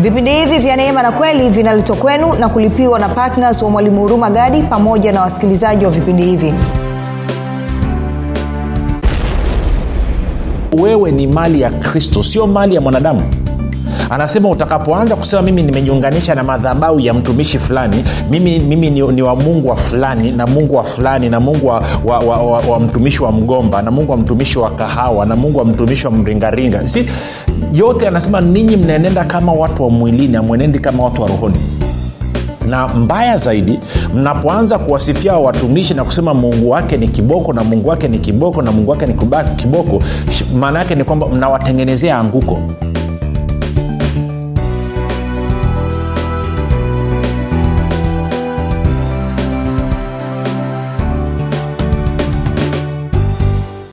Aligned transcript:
vipindi 0.00 0.30
hivi 0.32 0.58
vya 0.58 0.76
neema 0.76 1.02
na 1.02 1.12
kweli 1.12 1.50
vinaletwa 1.50 1.96
kwenu 1.96 2.32
na 2.34 2.48
kulipiwa 2.48 2.98
na 2.98 3.08
ptns 3.08 3.62
wa 3.62 3.70
mwalimu 3.70 4.00
huruma 4.00 4.30
gadi 4.30 4.62
pamoja 4.62 5.12
na 5.12 5.20
wasikilizaji 5.22 5.84
wa 5.84 5.90
vipindi 5.90 6.22
hivi. 6.22 6.54
Wewe 10.82 11.12
ni 11.12 11.26
mali 11.26 11.60
ya 11.60 11.70
kristo 11.70 12.22
sio 12.22 12.46
mali 12.46 12.74
ya 12.74 12.80
mwanadamu 12.80 13.22
anasema 14.10 14.48
utakapoanza 14.48 15.16
kusema 15.16 15.42
mimi 15.42 15.62
nimejiunganisha 15.62 16.34
na 16.34 16.42
madhabau 16.42 17.00
ya 17.00 17.14
mtumishi 17.14 17.58
fulani 17.58 18.04
mimi, 18.30 18.58
mimi 18.58 18.90
ni, 18.90 19.00
ni 19.02 19.22
wa 19.22 19.36
mungu 19.36 19.68
wa 19.68 19.76
fulani 19.76 20.30
na 20.32 20.46
mungu 20.46 20.76
wa 20.76 20.84
fulani 20.84 21.28
na 21.28 21.40
mungu 21.40 21.66
wa, 21.66 21.82
wa, 22.04 22.18
wa, 22.18 22.36
wa, 22.36 22.58
wa 22.60 22.80
mtumishi 22.80 23.22
wa 23.22 23.32
mgomba 23.32 23.82
na 23.82 23.90
mungu 23.90 24.10
wa 24.12 24.18
mtumishi 24.18 24.58
wa 24.58 24.70
kahawa 24.70 25.26
na 25.26 25.36
mungu 25.36 25.58
wa 25.58 25.64
mtumishi 25.64 26.06
wa 26.06 26.12
mringaringa. 26.12 26.88
Si 26.88 27.06
yote 27.72 28.08
anasema 28.08 28.40
ninyi 28.40 28.76
mnaenenda 28.76 29.24
kama 29.24 29.52
watu 29.52 29.82
wa 29.82 29.90
mwilini 29.90 30.36
amwenendi 30.36 30.78
kama 30.78 31.04
watu 31.04 31.22
wa 31.22 31.28
rohoni. 31.28 31.56
Na 32.68 32.88
mbaya 32.88 33.36
zaidi 33.36 33.78
mnapoanza 34.14 34.78
kuwasifia 34.78 35.32
watumishi 35.32 35.94
na 35.94 36.04
kusema 36.04 36.34
mungu 36.34 36.70
wake 36.70 36.96
ni 36.96 37.08
kiboko 37.08 37.52
na 37.52 37.64
mungu 37.64 37.88
wake 37.88 38.08
ni 38.08 38.18
kiboko 38.18 38.62
na 38.62 38.72
mungu 38.72 38.90
wake 38.90 39.06
ni 39.06 39.14
kiboko 39.56 40.02
maana 40.54 40.78
yake 40.78 40.94
ni 40.94 41.04
kwamba 41.04 41.26
mnawatengenezea 41.28 42.18
anguko 42.18 42.58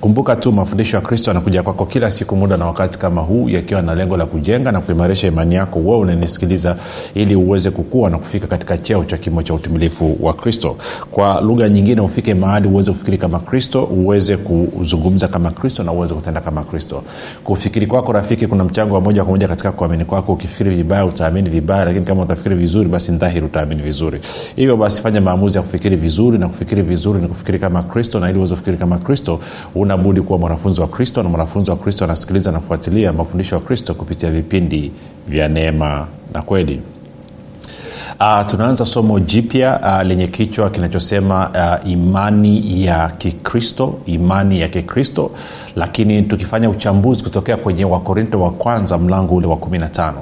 kumbuka 0.00 0.36
tu 0.36 0.52
mafundisho 0.52 0.96
ya 0.96 1.00
kristo 1.02 1.30
yanakuja 1.30 1.62
kwako 1.62 1.86
kila 1.86 2.10
siku 2.10 2.36
muda 2.36 2.56
na 2.56 2.66
wakati 2.66 2.98
kama 2.98 3.20
huu 3.20 3.48
yakiwa 3.48 3.82
na 3.82 3.94
lengo 3.94 4.16
la 4.16 4.26
kujenga 4.26 4.72
na 4.72 4.80
kuimarisha 4.80 5.26
imani 5.28 5.54
yako. 5.54 5.78
Wewe 5.78 5.96
unanisikiliza 5.98 6.76
ili 7.14 7.34
uweze 7.36 7.70
kukua 7.70 8.10
na 8.10 8.18
kufika 8.18 8.46
katika 8.46 8.78
cheo 8.78 9.04
cha 9.04 9.16
kimo 9.18 9.42
cha 9.42 9.54
utumilifu 9.54 10.16
wa 10.20 10.32
kristo. 10.34 10.76
Kwa 11.10 11.40
lugha 11.40 11.68
nyingine 11.68 12.00
ufike 12.00 12.34
mahali 12.34 12.68
uweze 12.68 12.92
kufikiri 12.92 13.18
kama 13.18 13.38
kristo 13.38 13.84
uweze 13.84 14.36
kuzungumza 14.36 15.28
kama 15.28 15.50
kristo 15.50 15.82
na 15.82 15.92
uweze 15.92 16.14
kutenda 16.14 16.40
kama 16.40 16.64
kristo. 16.64 17.02
Kufikiri 17.44 17.86
kwako 17.86 18.12
rafiki 18.12 18.46
kuna 18.46 18.64
mchango 18.64 18.94
wa 18.94 19.00
moja 19.00 19.22
kwa 19.24 19.30
moja 19.32 19.48
katika 19.48 19.72
kuamini 19.72 20.04
kwako. 20.04 20.32
Ukifikiri 20.32 20.74
vibaya 20.74 21.04
utaamini 21.06 21.50
vibaya 21.50 21.84
lakini 21.84 22.04
kama 22.04 22.22
utafikiri 22.22 22.54
vizuri 22.54 22.88
basi 22.88 23.12
dhahiri 23.12 23.46
utaamini 23.46 23.82
vizuri. 23.82 24.20
Hivyo 24.56 24.76
basi 24.76 25.02
fanya 25.02 25.20
maamuzi 25.20 25.58
ya 25.58 25.62
kufikiri 25.62 25.96
vizuri 25.96 26.38
na 26.38 26.48
kufikiri 26.48 26.82
vizuri 26.82 27.20
ni 27.20 27.28
kufikiri 27.28 27.58
kama 27.58 27.82
kristo 27.82 28.20
na 28.20 28.30
ili 28.30 28.38
uweze 28.38 28.54
kufikiri 28.54 28.76
kama 28.76 28.98
kristo 28.98 29.40
unabudi 29.94 30.20
kuwa 30.20 30.38
mwanafunzi 30.38 30.80
wa 30.80 30.86
kristo 30.88 31.22
na 31.22 31.28
mwanafunzi 31.28 31.70
wa 31.70 31.76
kristo 31.76 32.04
anasikiliza 32.04 32.52
na 32.52 32.58
kufuatilia 32.60 33.12
mafundisho 33.12 33.54
ya 33.54 33.60
kristo 33.60 33.94
kupitia 33.94 34.30
vipindi 34.30 34.92
vya 35.28 35.48
neema 35.48 36.06
na 36.34 36.42
kweli. 36.42 36.80
Uh, 38.20 38.46
tunaanza 38.46 38.86
somo 38.86 39.20
jipya 39.20 39.80
uh, 39.80 40.06
lenye 40.08 40.26
kichwa 40.26 40.70
kinachosema 40.70 41.50
uh, 41.84 41.90
imani 41.90 42.84
ya 42.86 43.08
kikristo 43.08 43.94
imani 44.06 44.60
ya 44.60 44.68
kikristo 44.68 45.30
lakini 45.76 46.22
tukifanya 46.22 46.70
uchambuzi 46.70 47.24
kutokea 47.24 47.56
kwenye 47.56 47.84
wakorinto 47.84 48.40
wa 48.40 48.50
kwanza 48.50 48.98
mlango 48.98 49.34
ule 49.34 49.46
wa 49.46 49.56
15 49.56 50.12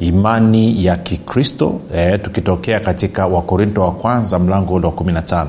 imani 0.00 0.84
ya 0.84 0.96
kikristo 0.96 1.80
eh, 1.94 2.20
tukitokea 2.22 2.80
katika 2.80 3.26
wakorinto 3.26 3.80
wa 3.82 3.92
kwanza 3.92 4.38
mlango 4.38 4.74
ule 4.74 4.86
wa 4.86 4.92
15 4.92 5.46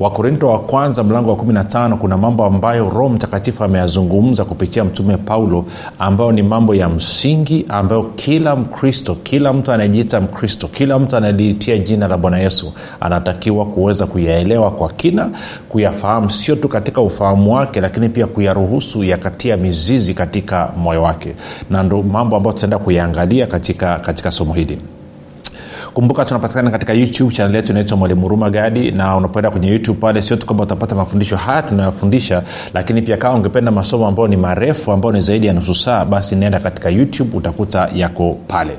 wakorinto 0.00 0.48
wa 0.48 0.58
kwanza 0.58 1.04
mlango 1.04 1.30
wa 1.30 1.36
15 1.36 1.96
kuna 1.96 2.16
mambo 2.16 2.44
ambayo 2.44 2.90
roho 2.90 3.08
mtakatifu 3.08 3.64
ameyazungumza 3.64 4.44
kupitia 4.44 4.84
mtume 4.84 5.16
paulo 5.16 5.64
ambayo 5.98 6.32
ni 6.32 6.42
mambo 6.42 6.74
ya 6.74 6.88
msingi 6.88 7.66
ambayo 7.68 8.02
kila 8.02 8.56
mkristo 8.56 9.14
kila 9.22 9.52
mtu 9.52 9.72
anayejiita 9.72 10.20
mkristo 10.20 10.68
kila 10.68 10.98
mtu 10.98 11.16
anayeliitia 11.16 11.78
jina 11.78 12.08
la 12.08 12.16
bwana 12.18 12.38
yesu 12.38 12.72
anatakiwa 13.00 13.66
kuweza 13.66 14.06
kuyaelewa 14.06 14.70
kwa 14.70 14.88
kina 14.88 15.30
kuyafahamu 15.68 16.30
sio 16.30 16.56
tu 16.56 16.68
katika 16.68 17.00
ufahamu 17.00 17.54
wake 17.54 17.80
lakini 17.80 18.08
pia 18.08 18.26
kuyaruhusu 18.26 19.04
yakatia 19.04 19.56
mizizi 19.56 20.14
katika 20.14 20.70
moyo 20.76 21.02
wake. 21.02 21.34
Na 21.70 21.82
ndo 21.82 22.02
mambo 22.02 22.36
ambayo 22.36 22.52
tutaenda 22.52 22.78
kuyaangalia 22.78 23.46
katika 23.46 23.83
katika, 23.84 24.06
katika 24.06 24.30
somo 24.30 24.54
hili 24.54 24.78
kumbuka 25.94 26.24
tunapatikana 26.24 26.70
katika 26.70 26.92
youtube 26.92 27.34
chanel 27.34 27.56
yetu 27.56 27.72
inaitwa 27.72 27.96
mwalimu 27.96 28.28
ruma 28.28 28.50
gadi 28.50 28.90
na 28.90 29.16
unapoenda 29.16 29.50
kwenye 29.50 29.68
youtube 29.68 30.00
pale 30.00 30.22
sio 30.22 30.36
tu 30.36 30.46
kwamba 30.46 30.64
utapata 30.64 30.94
mafundisho 30.94 31.36
haya 31.36 31.62
tunayofundisha 31.62 32.42
lakini 32.74 33.02
pia 33.02 33.16
kama 33.16 33.34
ungependa 33.34 33.70
masomo 33.70 34.06
ambayo 34.06 34.28
ni 34.28 34.36
marefu 34.36 34.92
ambayo 34.92 35.12
ni 35.14 35.20
zaidi 35.20 35.46
ya 35.46 35.52
nusu 35.52 35.74
saa 35.74 36.04
basi 36.04 36.36
naenda 36.36 36.60
katika 36.60 36.90
youtube 36.90 37.36
utakuta 37.36 37.88
yako 37.94 38.36
pale. 38.48 38.72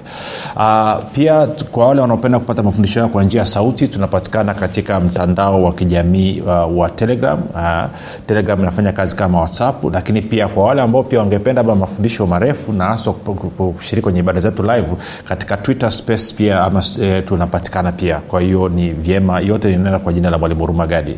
Uh, 0.55 0.93
pia 1.13 1.47
kwa 1.71 1.87
wale 1.87 2.01
wanaopenda 2.01 2.39
kupata 2.39 2.63
mafundisho 2.63 2.99
hayo 2.99 3.11
kwa 3.11 3.23
njia 3.23 3.45
sauti 3.45 3.87
tunapatikana 3.87 4.53
katika 4.53 4.99
mtandao 4.99 5.63
wa 5.63 5.73
kijamii 5.73 6.41
uh, 6.41 6.77
wa 6.79 6.89
telegram. 6.89 7.39
Uh, 7.53 7.83
telegram 8.25 8.59
inafanya 8.59 8.91
kazi 8.91 9.15
kama 9.15 9.39
whatsapp 9.39 9.83
lakini 9.93 10.21
pia 10.21 10.47
kwa 10.47 10.63
wale 10.63 10.81
ambao 10.81 11.03
pia 11.03 11.19
wangependa 11.19 11.63
ba 11.63 11.75
mafundisho 11.75 12.27
marefu 12.27 12.73
na 12.73 12.85
haswa 12.85 13.13
kushiriki 13.13 14.03
kwenye 14.03 14.19
ibada 14.19 14.39
zetu 14.39 14.63
live 14.63 14.87
katika 15.27 15.57
twitter 15.57 15.91
space 15.91 16.33
pia 16.37 16.61
ama 16.63 16.83
e, 17.01 17.21
tunapatikana 17.21 17.91
pia. 17.91 18.19
Kwa 18.19 18.41
hiyo 18.41 18.69
ni 18.69 18.89
vyema 18.91 19.39
yote 19.39 19.73
inaenda 19.73 19.99
kwa 19.99 20.13
jina 20.13 20.29
la 20.29 20.37
mwalimu 20.37 20.61
huruma 20.61 20.87
gadi. 20.87 21.11
Uh, 21.11 21.17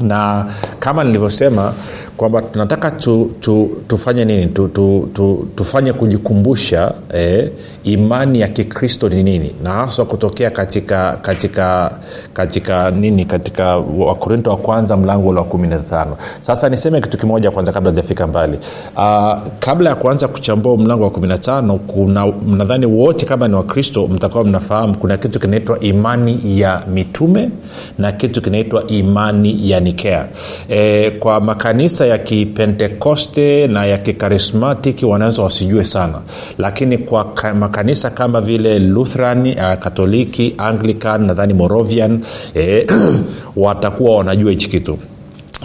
na 0.00 0.46
kama 0.80 1.04
nilivyosema 1.04 1.72
kwamba 2.16 2.42
tunataka 2.42 2.90
tu, 2.90 3.30
tu, 3.40 3.70
tufanye 3.88 4.24
nini? 4.24 4.46
Tu, 4.46 4.68
tu, 4.68 5.08
tu, 5.14 5.48
tufanye 5.56 5.92
kujikumbusha 5.92 6.92
eh, 7.14 7.50
imani 7.84 8.40
ya 8.40 8.48
kikristo 8.48 9.08
ni 9.08 9.22
nini? 9.22 9.50
Na 9.62 9.70
haswa 9.70 10.04
kutokea 10.04 10.50
katika 10.50 11.16
katika 11.22 11.98
katika 12.32 12.90
nini? 12.90 13.24
Katika 13.24 13.76
wakorinto 13.76 14.50
wa 14.50 14.56
kwanza 14.56 14.96
mlango 14.96 15.28
ule 15.28 15.38
wa 15.38 15.44
kumi 15.44 15.68
na 15.68 15.78
tano. 15.78 16.16
Sasa 16.40 16.68
niseme 16.68 17.00
kitu 17.00 17.18
kimoja 17.18 17.50
kwanza 17.50 17.72
kabla 17.72 17.90
ajafika 17.90 18.26
mbali. 18.26 18.58
Uh, 18.96 19.38
kabla 19.60 19.90
ya 19.90 19.96
kuanza 19.96 20.28
kuchambua 20.28 20.76
mlango 20.76 21.04
wa 21.04 21.10
kumi 21.10 21.28
na 21.28 21.38
tano 21.38 21.76
kuna 21.78 22.26
nadhani 22.46 22.86
wote 22.86 23.26
kama 23.26 23.48
ni 23.48 23.54
wakristo 23.54 24.08
mtakuwa 24.08 24.44
mnafahamu 24.44 24.96
kuna 24.96 25.16
kitu 25.16 25.40
kinaitwa 25.40 25.80
imani 25.80 26.60
ya 26.60 26.82
mitume 26.94 27.50
na 27.98 28.12
kitu 28.12 28.42
kinaitwa 28.42 28.86
imani 28.86 29.70
ya 29.70 29.80
nikea 29.88 30.28
e, 30.68 31.10
kwa 31.10 31.40
makanisa 31.40 32.06
ya 32.06 32.18
kipentekoste 32.18 33.66
na 33.66 33.86
ya 33.86 33.98
kikarismatiki 33.98 35.06
wanaweza 35.06 35.42
wasijue 35.42 35.84
sana. 35.84 36.20
Lakini 36.58 36.98
kwa 36.98 37.24
ka, 37.24 37.54
makanisa 37.54 38.10
kama 38.10 38.40
vile 38.40 38.78
lutheran 38.78 39.46
uh, 39.48 39.74
katoliki 39.80 40.54
anglican 40.58 41.26
nadhani 41.26 41.54
morovian 41.54 42.20
e, 42.54 42.86
watakuwa 43.56 44.16
wanajua 44.16 44.50
hichi 44.50 44.68
kitu. 44.68 44.98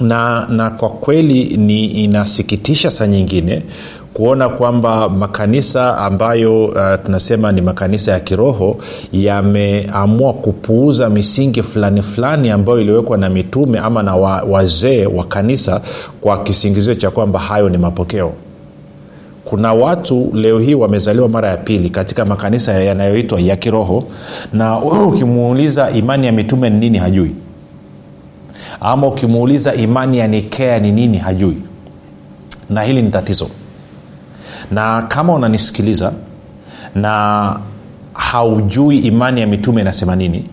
Na 0.01 0.47
na 0.49 0.69
kwa 0.69 0.89
kweli 0.89 1.57
ni 1.57 1.85
inasikitisha 1.85 2.91
saa 2.91 3.07
nyingine 3.07 3.61
kuona 4.13 4.49
kwamba 4.49 5.09
makanisa 5.09 5.97
ambayo 5.97 6.65
uh, 6.65 6.75
tunasema 7.05 7.51
ni 7.51 7.61
makanisa 7.61 8.11
ya 8.11 8.19
kiroho 8.19 8.77
yameamua 9.11 10.33
kupuuza 10.33 11.09
misingi 11.09 11.63
fulani 11.63 12.01
fulani 12.01 12.49
ambayo 12.49 12.81
iliwekwa 12.81 13.17
na 13.17 13.29
mitume 13.29 13.79
ama 13.79 14.03
na 14.03 14.15
wa, 14.15 14.41
wazee 14.41 15.05
wa 15.05 15.23
kanisa 15.23 15.81
kwa 16.21 16.43
kisingizio 16.43 16.95
cha 16.95 17.11
kwamba 17.11 17.39
hayo 17.39 17.69
ni 17.69 17.77
mapokeo. 17.77 18.33
Kuna 19.45 19.73
watu 19.73 20.31
leo 20.33 20.59
hii 20.59 20.73
wamezaliwa 20.73 21.29
mara 21.29 21.49
ya 21.49 21.57
pili 21.57 21.89
katika 21.89 22.25
makanisa 22.25 22.73
yanayoitwa 22.73 23.39
ya 23.39 23.55
kiroho 23.55 24.03
na 24.53 24.79
ukimuuliza 24.79 25.91
imani 25.91 26.25
ya 26.27 26.31
mitume 26.31 26.69
ni 26.69 26.79
nini 26.79 26.97
hajui. 26.97 27.31
Ama 28.81 29.07
ukimuuliza 29.07 29.73
imani 29.75 30.17
ya 30.17 30.27
nikea 30.27 30.79
ni 30.79 30.91
nini 30.91 31.17
hajui. 31.17 31.57
Na 32.69 32.83
hili 32.83 33.01
ni 33.01 33.09
tatizo 33.11 33.47
na 34.71 35.01
kama 35.01 35.33
unanisikiliza 35.33 36.11
na 36.95 37.59
haujui 38.13 38.97
imani 38.97 39.41
ya 39.41 39.47
mitume 39.47 39.81
inasema 39.81 40.15
nini 40.15 40.45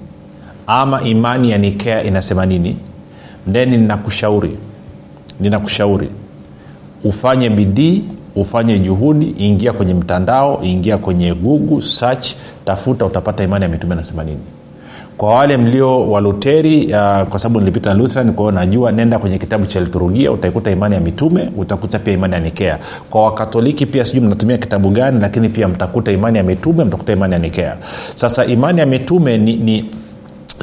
ama 0.67 1.03
imani 1.03 1.51
ya 1.51 1.59
nikea 1.59 2.03
inasema 2.05 2.47
nini 2.47 2.77
then 3.53 3.71
ninakushauri 3.71 4.57
ninakushauri 5.41 6.09
ufanye 7.05 7.51
bidii 7.51 8.05
ufanye 8.37 8.79
juhudi 8.79 9.35
ingia 9.39 9.73
kwenye 9.73 9.95
mtandao 9.95 10.61
ingia 10.63 10.99
kwenye 10.99 11.35
google 11.35 11.83
search 11.83 12.35
tafuta 12.65 13.07
utapata 13.07 13.45
imani 13.45 13.63
ya 13.65 13.69
mitume 13.69 13.95
inasema 13.95 14.25
nini 14.25 14.41
kwa 15.21 15.35
wale 15.35 15.57
mlio 15.57 16.11
waluteri 16.11 16.87
uh, 16.87 17.23
kwa 17.29 17.39
sababu 17.39 17.61
nilipita 17.61 17.95
lutheran 17.95 18.33
kwao 18.33 18.51
najua 18.51 18.93
nenda 18.93 19.19
kwenye 19.19 19.39
kitabu 19.39 19.67
cha 19.67 19.81
liturujia 19.81 20.33
utaikuta 20.33 20.71
imani 20.71 20.95
ya 20.95 21.01
mitume 21.01 21.51
utakuta 21.57 21.99
pia 21.99 22.13
imani 22.13 22.35
ya 22.35 22.41
nikea 22.41 22.79
kwa 23.11 23.25
wakatoliki 23.25 23.87
pia 23.87 24.05
sijui 24.05 24.27
mnatumia 24.27 24.59
kitabu 24.59 24.91
gani 24.91 25.21
lakini 25.21 25.49
pia 25.49 25.69
mtakuta 25.69 26.13
imani 26.13 26.39
ya 26.39 26.45
mitume 26.45 26.85
mtakuta 26.85 27.13
imani 27.13 27.33
ya 27.33 27.39
nikea 27.39 27.77
sasa 28.15 28.45
imani 28.45 28.81
ya 28.81 28.87
mitume 28.87 29.39
ni 29.39 29.57
ni 29.57 29.85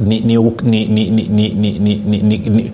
ni 0.02 0.20
ni, 0.20 0.46
ni, 0.64 0.86
ni, 0.86 1.10
ni, 1.10 1.50
ni, 1.50 1.96
ni, 2.06 2.22
ni, 2.22 2.38
ni 2.50 2.72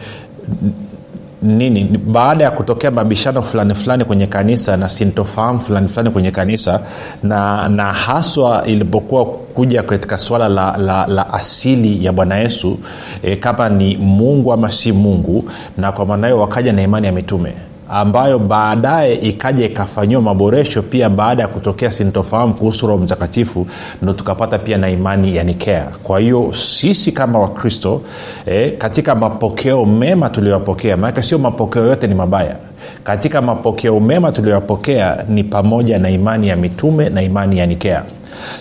nini 1.44 1.84
baada 2.06 2.44
ya 2.44 2.52
kutokea 2.52 2.92
mabishano 2.92 3.42
fulani 3.42 3.74
fulani 3.76 4.06
kwenye 4.06 4.28
kanisa 4.28 4.78
na 4.78 4.90
sintofahamu 4.90 5.60
fulani 5.60 5.88
fulani 5.88 6.10
kwenye 6.10 6.32
kanisa 6.32 6.80
na, 7.24 7.70
na 7.70 7.94
haswa 7.94 8.66
ilipokuwa 8.66 9.26
kuja 9.26 9.84
katika 9.84 10.18
swala 10.18 10.50
la, 10.50 10.78
la, 10.78 11.08
la 11.08 11.34
asili 11.34 12.06
ya 12.06 12.14
bwana 12.14 12.36
yesu 12.38 12.78
e, 13.24 13.36
kama 13.36 13.70
ni 13.70 13.98
mungu 13.98 14.54
ama 14.54 14.70
si 14.72 14.92
mungu 14.92 15.44
na 15.78 15.92
kwa 15.92 16.06
maana 16.06 16.28
hiyo 16.28 16.40
wakaja 16.40 16.74
na 16.74 16.82
imani 16.82 17.08
ya 17.08 17.14
mitume 17.14 17.54
ambayo 17.94 18.40
baadaye 18.40 19.14
ikaja 19.16 19.66
ikafanyiwa 19.66 20.22
maboresho 20.22 20.82
pia 20.82 21.10
baada 21.10 21.42
ya 21.42 21.48
kutokea 21.48 21.92
sintofahamu 21.92 22.54
kuhusu 22.54 22.88
roho 22.88 23.00
mtakatifu 23.04 23.68
ndo 24.02 24.14
tukapata 24.14 24.58
pia 24.60 24.78
na 24.78 24.90
imani 24.90 25.36
ya 25.36 25.44
nikea. 25.44 25.88
Kwa 26.04 26.20
hiyo 26.20 26.54
sisi 26.54 27.12
kama 27.12 27.40
wakristo 27.40 28.02
eh, 28.46 28.78
katika 28.78 29.16
mapokeo 29.16 29.86
mema 29.86 30.30
tuliyoyapokea 30.30 30.98
maanake 30.98 31.24
sio 31.24 31.40
mapokeo 31.40 31.86
yote 31.86 32.08
ni 32.08 32.16
mabaya 32.16 32.56
katika 33.04 33.42
mapokeo 33.42 34.00
mema 34.00 34.32
tuliyoyapokea 34.32 35.26
ni 35.30 35.44
pamoja 35.44 36.00
na 36.00 36.10
imani 36.10 36.48
ya 36.48 36.56
mitume 36.56 37.10
na 37.10 37.22
imani 37.22 37.58
ya 37.58 37.66
nikea. 37.66 38.04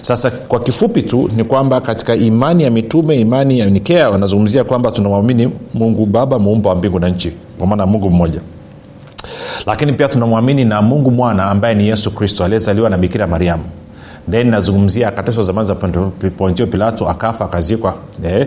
Sasa 0.03 0.31
kwa 0.31 0.61
kifupi 0.61 1.03
tu 1.03 1.31
ni 1.37 1.45
kwamba 1.45 1.81
katika 1.81 2.15
imani 2.15 2.63
ya 2.65 2.71
mitume 2.71 3.21
imani 3.21 3.59
ya 3.59 3.67
nikea 3.67 4.11
wanazungumzia 4.11 4.65
kwamba 4.65 4.91
tunamwamini 4.91 5.51
mungu 5.75 6.07
baba 6.07 6.39
muumba 6.39 6.71
wa 6.71 6.77
mbingu 6.77 6.99
na 6.99 7.09
nchi 7.09 7.33
kwa 7.59 7.67
maana 7.67 7.87
mungu 7.87 8.11
mmoja 8.11 8.41
lakini 9.67 9.93
pia 9.93 10.09
tunamwamini 10.09 10.65
na 10.65 10.83
mungu 10.83 11.11
mwana 11.11 11.45
ambaye 11.45 11.75
ni 11.75 11.89
yesu 11.89 12.11
kristo 12.15 12.45
aliyezaliwa 12.45 12.91
na 12.91 12.99
bikira 12.99 13.27
mariamu. 13.27 13.63
Then 14.31 14.47
nazungumzia 14.51 15.09
akateswa 15.09 15.45
zamani 15.45 15.67
za 15.69 15.75
pontio 16.37 16.67
pilato 16.67 17.09
akafa 17.09 17.45
akazikwa 17.45 17.95
eh, 18.25 18.47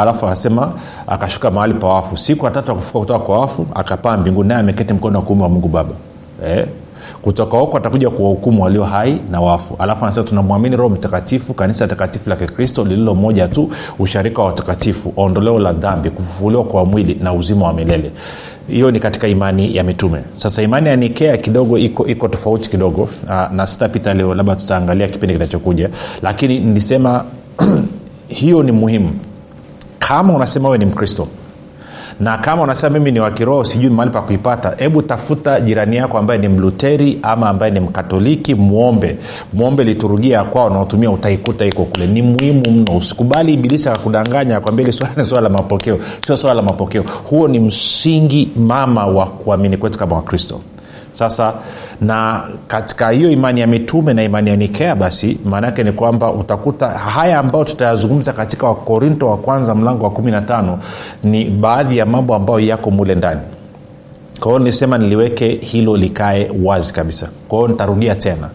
alafu 0.00 0.26
akasema 0.26 0.72
akashuka 1.06 1.50
mahali 1.50 1.74
pa 1.74 1.86
wafu. 1.86 2.16
Siku 2.16 2.46
atatu 2.46 2.72
akufuka 2.72 2.98
kutoka 2.98 3.18
kwa 3.18 3.38
wafu 3.40 3.66
akapaa 3.74 4.16
mbinguni 4.16 4.48
naye 4.48 4.60
ameketi 4.60 4.92
mkono 4.94 5.18
wa 5.18 5.24
kuume 5.24 5.42
wa 5.42 5.48
mungu 5.48 5.68
baba 5.68 5.90
eh, 6.46 6.66
kutoka 7.22 7.58
huko 7.58 7.76
atakuja 7.76 8.10
kuwahukumu 8.10 8.62
walio 8.62 8.84
hai 8.84 9.20
na 9.30 9.40
wafu. 9.40 9.76
Alafu 9.78 10.04
anasema 10.04 10.26
tunamwamini 10.26 10.76
roho 10.76 10.88
mtakatifu 10.88 11.54
kanisa 11.54 11.88
takatifu 11.88 12.30
la 12.30 12.36
kikristo 12.36 12.84
lililo 12.84 13.14
moja 13.14 13.48
tu 13.48 13.70
usharika 13.98 14.40
wa 14.42 14.46
watakatifu 14.48 15.12
ondoleo 15.16 15.58
la 15.58 15.72
dhambi 15.72 16.10
kufufuliwa 16.10 16.64
kwa 16.64 16.84
mwili 16.84 17.14
na 17.22 17.32
uzima 17.32 17.66
wa 17.66 17.72
milele 17.72 18.10
hiyo 18.70 18.90
ni 18.90 19.00
katika 19.00 19.28
imani 19.28 19.76
ya 19.76 19.84
mitume. 19.84 20.20
Sasa 20.32 20.62
imani 20.62 20.88
ya 20.88 20.96
nikea 20.96 21.36
kidogo 21.36 21.78
iko 21.78 22.06
iko 22.06 22.28
tofauti 22.28 22.70
kidogo 22.70 23.08
na 23.52 23.66
sitapita 23.66 24.14
leo 24.14 24.34
labda 24.34 24.56
tutaangalia 24.56 25.08
kipindi 25.08 25.34
kinachokuja. 25.34 25.90
Lakini 26.22 26.58
nilisema 26.58 27.24
hiyo 28.28 28.62
ni 28.62 28.72
muhimu. 28.72 29.10
Kama 29.98 30.34
unasema 30.36 30.68
wewe 30.68 30.78
ni 30.78 30.86
mkristo 30.86 31.28
na 32.20 32.38
kama 32.38 32.62
unasema 32.62 32.98
mimi 32.98 33.12
ni 33.12 33.20
wakiroho 33.20 33.64
sijui 33.64 33.90
mahali 33.90 34.10
pa 34.10 34.22
kuipata 34.22 34.74
hebu 34.76 35.02
tafuta 35.02 35.60
jirani 35.60 35.96
yako 35.96 36.18
ambaye 36.18 36.40
ni 36.40 36.48
mluteri 36.48 37.18
ama 37.22 37.48
ambaye 37.48 37.72
ni 37.72 37.80
mkatoliki 37.80 38.54
mwombe. 38.54 39.16
Mwombe 39.52 39.84
liturujia 39.84 40.36
ya 40.36 40.44
kwao 40.44 40.66
unaotumia 40.66 41.10
utaikuta 41.10 41.64
iko 41.66 41.84
kule. 41.84 42.06
Ni 42.06 42.22
muhimu 42.22 42.70
mno. 42.70 42.96
Usikubali 42.96 43.52
ibilisi 43.52 43.88
akakudanganya 43.88 44.56
akwambia 44.56 44.82
ili 44.82 44.92
swala 44.92 45.14
ni 45.16 45.24
swala 45.24 45.48
la 45.48 45.54
mapokeo. 45.56 45.98
Sio 46.26 46.36
swala 46.36 46.54
la 46.54 46.62
mapokeo. 46.62 47.04
Huo 47.30 47.48
ni 47.48 47.60
msingi 47.60 48.48
mama 48.56 49.06
wa 49.06 49.26
kuamini 49.26 49.76
kwetu 49.76 49.98
kama 49.98 50.16
wakristo 50.16 50.60
sasa 51.12 51.52
na 52.00 52.42
katika 52.68 53.10
hiyo 53.10 53.30
imani 53.30 53.60
ya 53.60 53.66
mitume 53.66 54.14
na 54.14 54.22
imani 54.22 54.50
ya 54.50 54.56
nikea 54.56 54.94
basi 54.94 55.38
maanaake 55.44 55.84
ni 55.84 55.92
kwamba 55.92 56.32
utakuta 56.32 56.88
haya 56.88 57.38
ambayo 57.38 57.64
tutayazungumza 57.64 58.32
katika 58.32 58.66
wakorinto 58.66 59.28
wa 59.28 59.36
kwanza 59.36 59.74
mlango 59.74 60.04
wa 60.04 60.10
15 60.10 60.76
ni 61.24 61.44
baadhi 61.44 61.96
ya 61.96 62.06
mambo 62.06 62.34
ambayo 62.34 62.60
yako 62.60 62.90
mule 62.90 63.14
ndani. 63.14 63.40
Kwahio 64.40 64.58
nilisema 64.58 64.98
niliweke 64.98 65.48
hilo 65.48 65.96
likae 65.96 66.50
wazi 66.64 66.92
kabisa. 66.92 67.28
Kwahio 67.48 67.68
nitarudia 67.68 68.14
tena. 68.14 68.48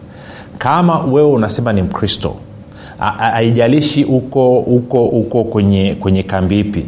Kama 0.58 0.98
wewe 1.04 1.28
unasema 1.30 1.72
ni 1.72 1.82
mkristo 1.82 2.34
haijalishi 3.18 4.04
uko 4.04 4.58
uko 4.58 5.04
uko 5.04 5.44
kwenye 5.44 5.94
kwenye 5.94 6.22
kambi 6.22 6.58
ipi 6.60 6.86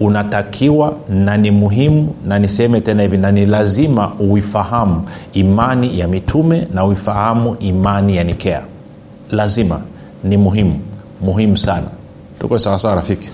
unatakiwa 0.00 0.94
na 1.08 1.36
ni 1.36 1.50
muhimu 1.50 2.14
na 2.26 2.38
niseme 2.38 2.80
tena 2.80 3.02
hivi 3.02 3.16
na 3.16 3.32
ni 3.32 3.46
lazima 3.46 4.12
uifahamu 4.20 5.02
imani 5.32 5.98
ya 5.98 6.08
mitume 6.08 6.66
na 6.74 6.84
uifahamu 6.84 7.56
imani 7.60 8.16
ya 8.16 8.24
nikea. 8.24 8.60
Lazima. 9.30 9.80
Ni 10.24 10.36
muhimu. 10.36 10.80
Muhimu 11.20 11.56
sana. 11.56 11.86
Tuko 12.40 12.58
sawasawa 12.58 12.94
rafiki? 12.94 13.28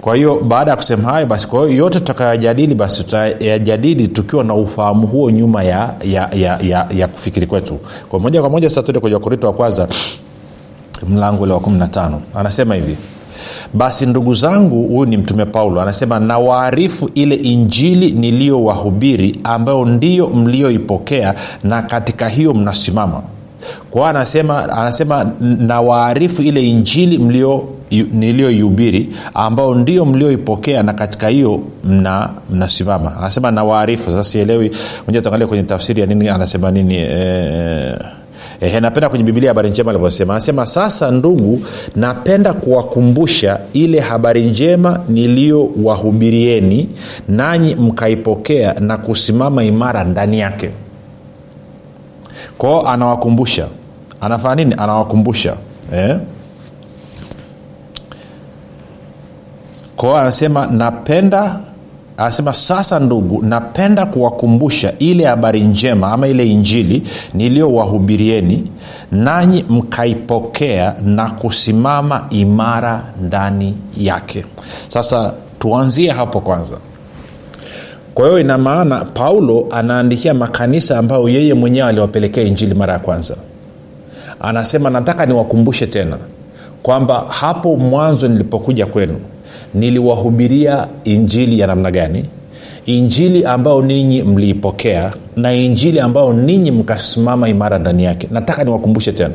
Kwa 0.00 0.16
hiyo 0.16 0.40
baada 0.40 0.70
ya 0.70 0.76
kusema 0.76 1.10
hayo 1.12 1.26
basi 1.26 1.48
kwa 1.48 1.60
hiyo 1.66 1.78
yote 1.78 1.98
tutakayojadili 1.98 2.74
basi 2.74 3.04
tutayajadili 3.04 4.08
tukiwa 4.08 4.44
na 4.44 4.54
ufahamu 4.54 5.06
huo 5.06 5.30
nyuma 5.30 5.62
ya, 5.62 5.94
ya, 6.04 6.28
ya, 6.32 6.58
ya, 6.62 6.86
ya 6.96 7.08
kufikiri 7.08 7.46
kwetu. 7.46 7.78
Kwa 8.08 8.20
moja 8.20 8.40
kwa 8.40 8.50
moja 8.50 8.68
sasa 8.70 8.82
tuende 8.82 9.00
kwenye 9.00 9.14
wakorinto 9.14 9.46
wa 9.46 9.52
kwanza 9.52 9.88
mlango 11.08 11.42
ule 11.42 11.52
wa 11.52 11.60
15 11.60 12.18
anasema 12.34 12.74
hivi 12.74 12.96
basi 13.74 14.06
ndugu 14.06 14.34
zangu 14.34 14.82
huyu 14.88 15.06
ni 15.06 15.16
mtume 15.16 15.44
paulo. 15.44 15.80
Anasema 15.80 16.20
nawaarifu 16.20 17.10
ile 17.14 17.34
injili 17.34 18.10
niliyowahubiri 18.10 19.40
ambayo 19.44 19.84
ndiyo 19.84 20.28
mliyoipokea 20.28 21.34
na 21.64 21.82
katika 21.82 22.28
hiyo 22.28 22.54
mnasimama. 22.54 23.22
Kwao 23.90 24.06
anasema 24.06 24.68
anasema 24.68 25.32
nawaarifu 25.40 26.42
ile 26.42 26.68
injili 26.68 27.18
niliyoihubiri 28.12 29.08
ambao 29.34 29.74
ndio 29.74 30.04
mlioipokea 30.06 30.82
na 30.82 30.92
katika 30.92 31.28
hiyo 31.28 31.60
mna 31.84 32.30
mnasimama. 32.50 33.16
Anasema 33.16 33.50
nawaarifu. 33.50 34.10
Sasa 34.10 34.24
sielewi. 34.24 34.70
Moja 35.06 35.22
tuangalia 35.22 35.46
kwenye 35.46 35.62
tafsiri 35.62 36.00
ya 36.00 36.06
nini 36.06 36.28
anasema 36.28 36.70
nini 36.70 36.94
e, 36.98 37.98
Ehe, 38.60 38.80
napenda 38.80 39.08
kwenye 39.08 39.24
biblia 39.24 39.50
habari 39.50 39.70
njema 39.70 39.90
alivyosema. 39.90 40.32
Anasema 40.32 40.66
sasa 40.66 41.10
ndugu 41.10 41.62
napenda 41.96 42.52
kuwakumbusha 42.52 43.58
ile 43.72 44.00
habari 44.00 44.44
njema 44.50 45.00
niliyowahubirieni 45.08 46.88
nanyi 47.28 47.74
mkaipokea 47.74 48.72
na 48.80 48.96
kusimama 48.96 49.64
imara 49.64 50.04
ndani 50.04 50.38
yake. 50.38 50.70
Kwao 52.58 52.88
anawakumbusha. 52.88 53.66
Anafanya 54.20 54.54
nini? 54.54 54.74
Anawakumbusha. 54.78 55.54
Eh? 55.94 56.16
kwao 59.96 60.16
anasema 60.16 60.66
napenda 60.66 61.60
anasema 62.18 62.54
sasa 62.54 62.98
ndugu 62.98 63.42
napenda 63.42 64.06
kuwakumbusha 64.06 64.92
ile 64.98 65.24
habari 65.24 65.60
njema 65.60 66.12
ama 66.12 66.28
ile 66.28 66.46
injili 66.46 67.02
niliyowahubirieni 67.34 68.70
nanyi 69.12 69.64
mkaipokea 69.68 70.94
na 71.04 71.30
kusimama 71.30 72.26
imara 72.30 73.02
ndani 73.22 73.74
yake. 73.96 74.44
Sasa 74.88 75.32
tuanzie 75.58 76.10
hapo 76.10 76.40
kwanza. 76.40 76.76
Kwa 78.14 78.26
hiyo 78.26 78.40
ina 78.40 78.58
maana 78.58 79.04
paulo 79.04 79.66
anaandikia 79.70 80.34
makanisa 80.34 80.98
ambayo 80.98 81.28
yeye 81.28 81.54
mwenyewe 81.54 81.88
aliwapelekea 81.88 82.44
injili 82.44 82.74
mara 82.74 82.92
ya 82.92 82.98
kwanza. 82.98 83.36
Anasema 84.40 84.90
nataka 84.90 85.26
niwakumbushe 85.26 85.86
tena 85.86 86.16
kwamba 86.82 87.24
hapo 87.28 87.76
mwanzo 87.76 88.28
nilipokuja 88.28 88.86
kwenu 88.86 89.16
niliwahubiria 89.74 90.86
injili 91.04 91.58
ya 91.58 91.66
namna 91.66 91.90
gani? 91.90 92.24
Injili 92.86 93.44
ambayo 93.44 93.82
ninyi 93.82 94.22
mliipokea 94.22 95.12
na 95.36 95.52
injili 95.54 96.00
ambayo 96.00 96.32
ninyi 96.32 96.70
mkasimama 96.70 97.48
imara 97.48 97.78
ndani 97.78 98.04
yake. 98.04 98.28
Nataka 98.30 98.64
niwakumbushe 98.64 99.12
tena. 99.12 99.34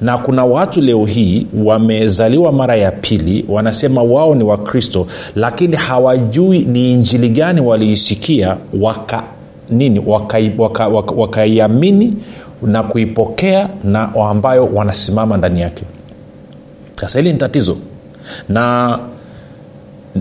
Na 0.00 0.18
kuna 0.18 0.44
watu 0.44 0.80
leo 0.80 1.04
hii 1.04 1.46
wamezaliwa 1.64 2.52
mara 2.52 2.76
ya 2.76 2.90
pili 2.92 3.44
wanasema 3.48 4.02
wao 4.02 4.34
ni 4.34 4.44
wakristo 4.44 5.06
lakini 5.36 5.76
hawajui 5.76 6.58
ni 6.58 6.92
injili 6.92 7.28
gani 7.28 7.60
waliisikia 7.60 8.56
waka 8.80 9.22
nini 9.70 9.98
wakaiamini 10.06 10.60
waka, 10.60 10.88
waka, 10.88 11.12
waka, 11.12 11.46
na 12.62 12.82
kuipokea 12.82 13.68
na 13.84 14.14
ambayo 14.30 14.66
wanasimama 14.66 15.36
ndani 15.36 15.60
yake. 15.60 15.84
Sasa 16.94 17.18
hili 17.18 17.32
ni 17.32 17.38
tatizo. 17.38 17.76
Na 18.48 18.98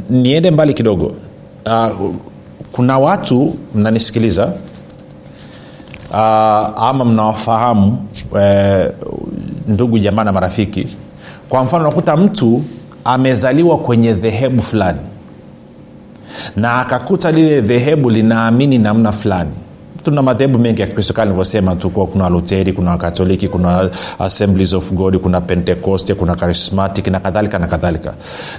niende 0.10 0.52
mbali 0.52 0.74
kidogo. 0.74 1.14
Uh, 1.66 2.12
kuna 2.72 2.98
watu 3.00 3.56
mnanisikiliza 3.76 4.46
uh, 6.12 6.18
ama 6.84 7.06
mnawafahamu 7.06 8.06
uh, 8.32 8.40
ndugu 9.68 10.00
jamaa 10.00 10.24
na 10.24 10.32
marafiki. 10.32 10.88
Kwa 11.50 11.64
mfano 11.64 11.84
unakuta 11.86 12.18
mtu 12.18 12.64
amezaliwa 13.04 13.78
kwenye 13.78 14.14
dhehebu 14.14 14.62
fulani 14.64 15.00
na 16.56 16.80
akakuta 16.80 17.32
lile 17.32 17.62
dhehebu 17.62 18.10
linaamini 18.10 18.78
namna 18.78 19.12
fulani 19.12 19.52
tuna 20.12 20.22
madhehebu 20.22 20.60
mengi 20.60 20.82
ya 20.82 20.88
kristo 20.88 21.14
kaa 21.14 21.26
livyosema 21.26 21.76
tu 21.76 21.90
kuna 21.90 22.24
waluteri 22.24 22.74
kuna 22.74 22.92
wakatoliki 22.92 23.48
kuna 23.48 23.90
assemblies 24.20 24.74
of 24.74 24.94
god 24.94 25.18
kuna 25.18 25.42
pentekoste 25.42 26.14
kuna 26.14 26.36
charismatic 26.36 27.08
na 27.08 27.20
kadhalika 27.20 27.60
na 27.60 27.68
kadhalika. 27.68 28.14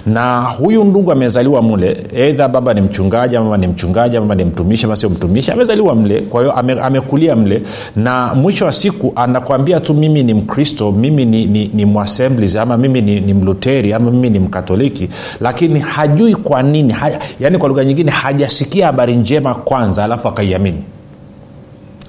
Na 0.05 0.41
huyu 0.41 0.83
ndugu 0.83 1.11
amezaliwa 1.11 1.61
mle 1.61 1.97
eidha 2.15 2.47
baba 2.47 2.73
ni 2.73 2.81
mchungaji 2.81 3.37
mama 3.37 3.57
ni 3.57 3.67
mchungaji 3.67 4.19
mama 4.19 4.35
ni 4.35 4.45
mtumishi 4.45 4.85
ama 4.85 4.95
sio 4.95 5.09
mtumishi 5.09 5.51
amezaliwa 5.51 5.95
mle 5.95 6.21
kwa 6.21 6.41
hiyo 6.41 6.53
ame, 6.53 6.73
amekulia 6.73 7.35
mle 7.35 7.61
na 7.95 8.35
mwisho 8.35 8.65
wa 8.65 8.71
siku 8.71 9.13
anakwambia 9.15 9.79
tu 9.79 9.93
mimi 9.93 10.23
ni 10.23 10.33
mkristo 10.33 10.91
mimi 10.91 11.25
ni, 11.25 11.45
ni, 11.45 11.71
ni 11.73 11.85
mwassemblies 11.85 12.55
ama 12.55 12.77
mimi 12.77 13.01
ni, 13.01 13.19
ni 13.19 13.33
mluteri 13.33 13.93
ama 13.93 14.11
mimi 14.11 14.29
ni 14.29 14.39
mkatoliki. 14.39 15.09
Lakini 15.41 15.79
hajui 15.79 16.35
kwa 16.35 16.63
nini 16.63 16.93
ha, 16.93 17.11
yani 17.39 17.57
kwa 17.57 17.69
lugha 17.69 17.85
nyingine 17.85 18.11
hajasikia 18.11 18.85
habari 18.85 19.15
njema 19.15 19.55
kwanza 19.55 20.03
alafu 20.03 20.27
akaiamini 20.27 20.83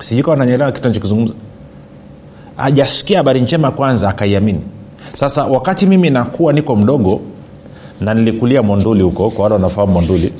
sijui 0.00 0.22
kawa 0.24 0.36
nanyelewa 0.36 0.72
kitu 0.72 0.88
nachokizungumza 0.88 1.34
hajasikia 2.56 3.18
habari 3.18 3.40
njema 3.40 3.70
kwanza 3.70 4.08
akaiamini. 4.08 4.60
Sasa 5.14 5.44
wakati 5.44 5.86
mimi 5.86 6.10
nakuwa 6.10 6.52
niko 6.52 6.76
mdogo 6.76 7.20
na 8.00 8.14
nilikulia 8.14 8.62
monduli 8.62 9.02
huko 9.02 9.30
kwa 9.30 9.42
wale 9.42 9.54
wanafahamu 9.54 9.92
monduli 9.92 10.32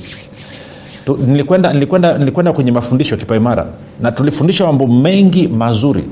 nilikwenda, 1.26 1.73
nilikwenda, 1.73 2.19
nilikwenda 2.19 2.52
kwenye 2.52 2.73
mafundisho 2.73 3.17
kipaimara 3.17 3.67
na 4.00 4.12
tulifundisha 4.12 4.67
mambo 4.67 4.87
mengi 4.87 5.49
mazuri 5.49 6.05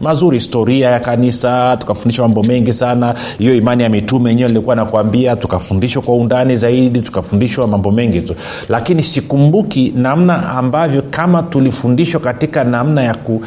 mazuri 0.00 0.36
historia 0.36 0.90
ya 0.90 1.00
kanisa 1.00 1.76
tukafundishwa 1.76 2.28
mambo 2.28 2.42
mengi 2.42 2.72
sana. 2.72 3.14
Hiyo 3.38 3.56
imani 3.56 3.82
ya 3.82 3.88
mitume 3.88 4.30
yenyewe 4.30 4.48
nilikuwa 4.48 4.76
nakwambia 4.76 5.36
tukafundishwa 5.36 6.02
kwa 6.02 6.16
undani 6.16 6.56
zaidi 6.56 7.00
tukafundishwa 7.00 7.66
mambo 7.66 7.90
mengi 7.90 8.20
tu. 8.20 8.34
Lakini 8.68 9.02
sikumbuki 9.02 9.92
namna 9.96 10.48
ambavyo 10.50 11.02
kama 11.10 11.42
tulifundishwa 11.42 12.20
katika 12.20 12.64
namna 12.64 13.02
ya, 13.02 13.14
ku, 13.14 13.42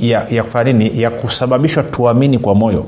ya, 0.00 0.26
ya 0.30 0.44
kufanya 0.44 0.72
nini 0.72 1.02
ya 1.02 1.10
kusababishwa 1.10 1.82
tuamini 1.82 2.38
kwa 2.38 2.54
moyo. 2.54 2.86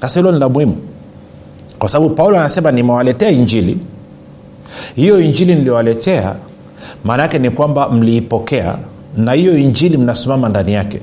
Sasa 0.00 0.20
hilo 0.20 0.32
ni 0.32 0.38
la 0.38 0.48
muhimu. 0.48 0.76
Kwa 1.78 1.88
sababu 1.88 2.14
paulo 2.14 2.38
anasema 2.40 2.72
nimewaletea 2.72 3.30
injili. 3.30 3.78
Hiyo 4.94 5.20
injili 5.20 5.54
niliowaletea 5.54 6.34
maana 7.04 7.22
yake 7.22 7.38
ni 7.38 7.50
kwamba 7.50 7.88
mliipokea 7.88 8.76
na 9.16 9.32
hiyo 9.32 9.58
injili 9.58 9.96
mnasimama 9.98 10.48
ndani 10.48 10.72
yake. 10.72 11.00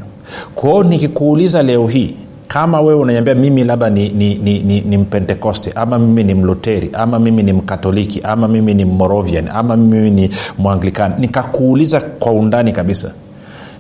Kwao 0.56 0.84
nikikuuliza 0.84 1.64
leo 1.64 1.88
hii 1.88 2.16
kama 2.48 2.82
wewe 2.82 3.00
unaniambia 3.02 3.36
mimi 3.36 3.64
labda 3.64 3.90
ni, 3.90 4.10
ni, 4.10 4.36
ni, 4.36 4.60
ni, 4.60 4.82
ni 4.82 4.98
mpentekoste 4.98 5.72
ama 5.76 6.00
mimi 6.00 6.24
ni 6.24 6.34
mluteri 6.34 6.90
ama 6.94 7.20
mimi 7.20 7.44
ni 7.44 7.54
mkatoliki 7.54 8.22
ama 8.24 8.48
mimi 8.48 8.74
ni 8.74 8.86
morovian 8.86 9.48
ama 9.54 9.78
mimi 9.78 10.10
ni 10.12 10.30
mwanglikani 10.58 11.16
nikakuuliza 11.20 12.02
kwa 12.02 12.32
undani 12.32 12.72
kabisa 12.72 13.12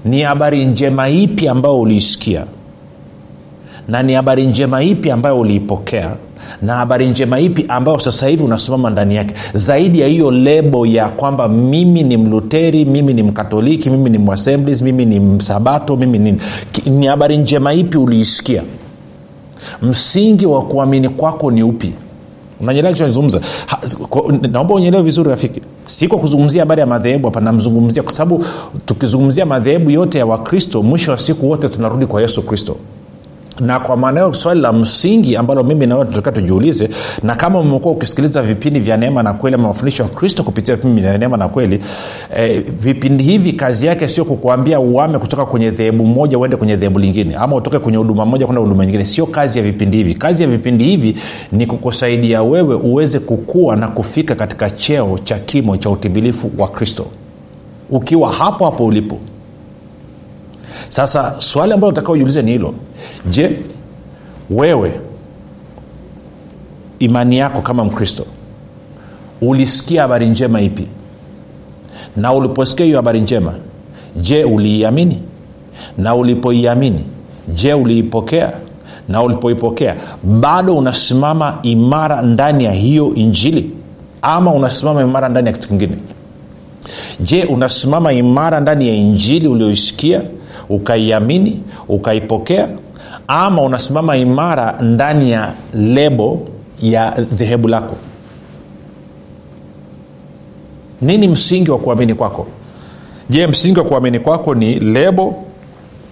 ni 0.05 0.21
habari 0.21 0.65
njema 0.65 1.09
ipi 1.09 1.47
ambayo 1.47 1.79
uliisikia? 1.79 2.45
Na 3.87 4.03
ni 4.03 4.13
habari 4.13 4.45
njema 4.47 4.83
ipi 4.83 5.11
ambayo 5.11 5.39
uliipokea 5.39 6.11
na 6.61 6.73
habari 6.75 7.07
njema 7.09 7.39
ipi 7.39 7.65
ambayo 7.67 7.99
sasa 7.99 8.27
hivi 8.27 8.43
unasimama 8.43 8.89
ndani 8.89 9.15
yake? 9.15 9.33
Zaidi 9.53 9.99
ya 9.99 10.07
hiyo 10.07 10.31
lebo 10.31 10.85
ya 10.85 11.07
kwamba 11.09 11.47
mimi 11.47 12.03
ni 12.03 12.17
mluteri 12.17 12.85
mimi 12.85 13.13
ni 13.13 13.23
mkatoliki 13.23 13.89
mimi 13.89 14.09
ni 14.09 14.17
mwassemblies 14.17 14.81
mimi 14.81 15.05
ni 15.05 15.19
msabato 15.19 15.97
mimi 15.97 16.19
ni 16.19 16.35
ni 16.85 17.07
habari 17.07 17.37
njema 17.37 17.73
ipi 17.73 17.97
uliisikia? 17.97 18.63
Msingi 19.81 20.45
wa 20.45 20.61
kuamini 20.65 21.09
kwako 21.09 21.51
ni 21.51 21.63
upi? 21.63 21.93
Unanyelea 22.61 22.91
kichozungumza 22.93 23.41
naomba 24.51 24.73
unyelewe 24.73 25.03
vizuri 25.03 25.29
rafiki. 25.29 25.61
Si 25.85 26.07
kwa 26.07 26.17
kuzungumzia 26.19 26.61
habari 26.61 26.81
ya 26.81 26.87
madhehebu 26.87 27.27
hapa 27.27 27.41
namzungumzia 27.41 28.03
kwa 28.03 28.11
sababu 28.11 28.45
tukizungumzia 28.85 29.45
madhehebu 29.45 29.89
yote 29.91 30.17
ya 30.17 30.25
wakristo 30.25 30.83
mwisho 30.83 31.11
wa 31.11 31.17
siku 31.17 31.49
wote 31.49 31.69
tunarudi 31.69 32.05
kwa 32.05 32.21
yesu 32.21 32.41
kristo 32.41 32.75
na 33.61 33.79
kwa 33.79 33.97
maana 33.97 34.19
hiyo 34.19 34.33
swali 34.33 34.61
la 34.61 34.73
msingi 34.73 35.35
ambalo 35.35 35.63
mimi 35.63 35.85
nawe 35.87 36.05
tunatokea 36.05 36.31
tujiulize 36.31 36.89
na 37.23 37.35
kama 37.35 37.59
umekuwa 37.59 37.93
ukisikiliza 37.93 38.41
vipindi 38.41 38.79
vya 38.79 38.97
neema 38.97 39.23
na 39.23 39.33
kweli 39.33 39.55
ama 39.55 39.67
mafundisho 39.67 40.03
ya 40.03 40.09
kristo 40.09 40.43
kupitia 40.43 40.75
vipindi 40.75 41.01
vya 41.01 41.17
neema 41.17 41.37
na 41.37 41.47
kweli 41.47 41.79
eh, 42.35 42.63
vipindi 42.81 43.23
hivi 43.23 43.53
kazi 43.53 43.85
yake 43.85 44.07
sio 44.07 44.25
kukuambia 44.25 44.79
uame 44.79 45.19
kutoka 45.19 45.45
kwenye 45.45 45.71
dhehebu 45.71 46.05
moja 46.05 46.37
uende 46.39 46.55
kwenye 46.57 46.75
dhehebu 46.75 46.99
lingine 46.99 47.35
ama 47.35 47.55
utoke 47.55 47.79
kwenye 47.79 47.97
huduma 47.97 48.25
moja 48.25 48.45
kwenda 48.45 48.61
huduma 48.61 48.85
nyingine. 48.85 49.05
Sio 49.05 49.25
kazi 49.25 49.57
ya 49.59 49.63
vipindi 49.63 49.97
hivi. 49.97 50.13
Kazi 50.15 50.43
ya 50.43 50.49
vipindi 50.49 50.83
hivi 50.83 51.15
ni 51.51 51.65
kukusaidia 51.65 52.43
wewe 52.43 52.75
uweze 52.75 53.19
kukua 53.19 53.75
na 53.75 53.87
kufika 53.87 54.35
katika 54.35 54.69
cheo 54.69 55.19
cha 55.23 55.39
kimo 55.39 55.77
cha 55.77 55.89
utimbilifu 55.89 56.51
wa 56.57 56.67
kristo. 56.67 57.05
Ukiwa 57.89 58.33
hapo 58.33 58.65
hapo 58.65 58.85
ulipo. 58.85 59.17
Sasa 60.89 61.35
swali 61.37 61.73
ambalo 61.73 61.91
utakaojiulize 61.91 62.41
ni 62.41 62.51
hilo 62.51 62.73
je 63.29 63.51
wewe 64.49 64.91
imani 66.99 67.37
yako 67.37 67.61
kama 67.61 67.85
mkristo 67.85 68.25
ulisikia 69.41 70.01
habari 70.01 70.27
njema 70.27 70.61
ipi? 70.61 70.87
Na 72.17 72.33
uliposikia 72.33 72.85
hiyo 72.85 72.97
habari 72.97 73.21
njema 73.21 73.53
je 74.15 74.43
uliiamini? 74.43 75.19
Na 75.97 76.15
ulipoiamini 76.15 77.03
je 77.53 77.73
uliipokea? 77.73 78.53
Na 79.09 79.23
ulipoipokea 79.23 79.95
bado 80.23 80.77
unasimama 80.77 81.59
imara 81.63 82.21
ndani 82.21 82.63
ya 82.63 82.71
hiyo 82.71 83.13
injili? 83.15 83.71
Ama 84.21 84.51
unasimama 84.53 85.01
imara 85.01 85.29
ndani 85.29 85.47
ya 85.47 85.53
kitu 85.53 85.67
kingine? 85.67 85.95
Je 87.19 87.43
unasimama 87.43 88.13
imara 88.13 88.59
ndani 88.59 88.87
ya 88.87 88.93
injili 88.93 89.47
ulioisikia 89.47 90.21
ukaiamini 90.69 91.63
ukaipokea 91.87 92.67
ama 93.27 93.61
unasimama 93.61 94.17
imara 94.17 94.71
ndani 94.81 95.31
ya 95.31 95.53
lebo 95.73 96.47
ya 96.81 97.11
dhehebu 97.11 97.67
lako. 97.67 97.95
Nini 101.01 101.27
msingi 101.27 101.71
wa 101.71 101.77
kuamini 101.77 102.13
kwako? 102.13 102.47
Je 103.29 103.47
msingi 103.47 103.79
wa 103.79 103.85
kuamini 103.85 104.19
kwako 104.19 104.55
ni 104.55 104.79
lebo 104.79 105.35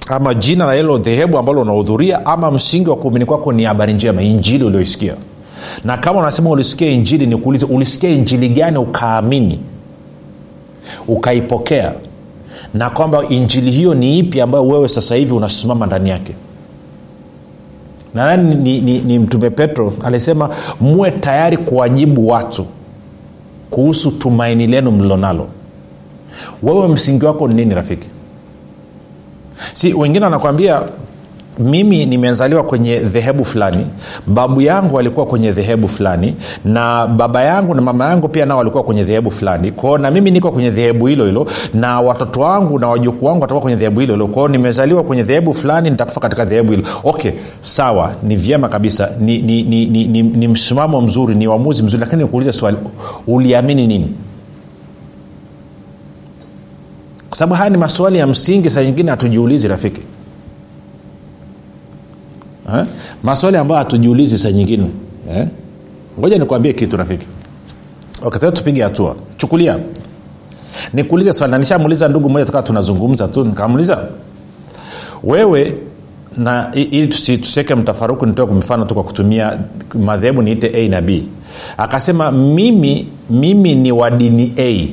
ama 0.08 0.34
jina 0.34 0.65
la 0.65 0.74
hilo 0.74 0.98
dhehebu 0.98 1.38
ambalo 1.38 1.62
unahudhuria 1.62 2.25
ama 2.25 2.51
msingi 2.51 2.89
wa 2.89 2.96
kuamini 2.96 3.25
kwako 3.25 3.51
ni 3.53 3.63
habari 3.63 3.93
njema 3.93 4.22
injili 4.22 4.63
ulioisikia 4.63 5.13
na 5.84 5.98
kama 5.98 6.19
unasema 6.19 6.50
ulisikia 6.50 6.88
injili 6.88 7.27
ni 7.27 7.38
kuuliza 7.38 7.67
ulisikia 7.67 8.10
injili 8.10 8.50
gani 8.50 8.77
ukaamini? 8.77 9.60
Ukaipokea? 11.08 11.93
Na 12.74 12.89
kwamba 12.89 13.24
injili 13.29 13.72
hiyo 13.72 13.93
ni 13.96 14.19
ipi 14.19 14.41
ambayo 14.41 14.67
wewe 14.67 14.89
sasa 14.89 15.15
hivi 15.15 15.34
unasimama 15.34 15.86
ndani 15.86 16.10
yake 16.10 16.34
nadhani 18.13 18.55
ni, 18.55 18.81
ni, 18.81 18.99
ni 18.99 19.19
mtume 19.19 19.49
petro 19.49 19.93
alisema 20.03 20.49
muwe 20.79 21.11
tayari 21.11 21.57
kuwajibu 21.57 22.27
watu 22.27 22.65
kuhusu 23.69 24.11
tumaini 24.11 24.67
lenu 24.67 24.91
mlilonalo. 24.91 25.47
Wewe 26.63 26.87
msingi 26.87 27.25
wako 27.25 27.47
ni 27.47 27.53
nini 27.53 27.73
rafiki? 27.73 28.07
Si 29.73 29.93
wengine 29.93 30.25
wanakwambia 30.25 30.81
mimi 31.59 32.05
nimezaliwa 32.05 32.63
kwenye 32.63 32.99
dhehebu 32.99 33.45
fulani 33.45 33.85
babu 34.27 34.61
yangu 34.61 34.99
alikuwa 34.99 35.25
kwenye 35.25 35.51
dhehebu 35.51 35.89
fulani 35.89 36.35
na 36.65 37.07
baba 37.07 37.43
yangu 37.43 37.75
na 37.75 37.81
mama 37.81 38.05
yangu 38.05 38.27
pia 38.29 38.45
nao 38.45 38.57
walikuwa 38.57 38.83
kwenye 38.83 39.03
dhehebu 39.03 39.31
fulani. 39.31 39.71
Kwao 39.71 39.97
na 39.97 40.11
mimi 40.11 40.31
niko 40.31 40.51
kwenye 40.51 40.69
dhehebu 40.71 41.07
hilo 41.07 41.25
hilo 41.25 41.47
na 41.73 42.01
watoto 42.01 42.39
wangu 42.39 42.79
na 42.79 42.87
wajukuu 42.87 43.25
wangu 43.25 43.41
watakuwa 43.41 43.61
kwenye 43.61 43.77
dhehebu 43.77 43.99
hilo 43.99 44.13
hilo. 44.13 44.27
Kwao 44.27 44.47
nimezaliwa 44.47 45.03
kwenye 45.03 45.23
dhehebu 45.23 45.53
fulani 45.53 45.89
nitakufa 45.89 46.19
katika 46.19 46.45
dhehebu 46.45 46.71
hilo. 46.71 46.83
Okay 47.03 47.31
sawa 47.61 48.13
ni 48.23 48.35
vyema 48.35 48.69
kabisa 48.69 49.09
ni, 49.19 49.41
ni, 49.41 49.63
ni, 49.63 49.85
ni, 49.85 50.07
ni, 50.07 50.23
ni 50.23 50.47
msimamo 50.47 51.01
mzuri 51.01 51.35
ni 51.35 51.47
uamuzi 51.47 51.83
mzuri 51.83 52.01
lakini 52.01 52.21
nikuulize 52.23 52.53
swali 52.53 52.77
uliamini 53.27 53.87
nini? 53.87 54.13
Kwa 57.29 57.37
sababu 57.37 57.55
haya 57.55 57.69
ni 57.69 57.77
maswali 57.77 58.17
ya 58.19 58.27
msingi 58.27 58.69
saa 58.69 58.83
nyingine 58.83 59.11
hatujiulizi 59.11 59.67
rafiki 59.67 60.01
eh? 62.77 62.85
maswali 63.23 63.57
ambayo 63.57 63.79
hatujiulizi 63.79 64.38
saa 64.38 64.51
nyingine. 64.51 64.89
Eh? 65.35 65.47
nikuambie 66.39 66.73
kitu 66.73 66.97
rafiki. 66.97 67.25
Okay, 68.23 68.51
tupige 68.51 68.83
hatua. 68.83 69.15
Chukulia. 69.38 69.79
Nikuulize 70.93 71.33
swali 71.33 71.51
nanishamuuliza 71.51 72.07
ndugu 72.07 72.29
mmoja 72.29 72.45
tukaa 72.45 72.61
tunazungumza 72.61 73.27
tu 73.27 73.43
nikamuuliza 73.45 73.97
wewe 75.23 75.73
na 76.38 76.71
ili 76.73 77.07
tusiweke 77.07 77.75
mtafaruku 77.75 78.25
nitoe 78.25 78.45
mfano 78.45 78.85
tu 78.85 78.93
kwa 78.93 79.03
kutumia 79.03 79.59
madhehebu 80.05 80.41
niite 80.41 80.71
a 80.75 80.89
na 80.89 81.01
b. 81.01 81.23
Akasema 81.77 82.31
mimi 82.31 83.07
mimi 83.29 83.75
ni 83.75 83.91
wa 83.91 84.11
dini 84.11 84.53
a. 84.57 84.88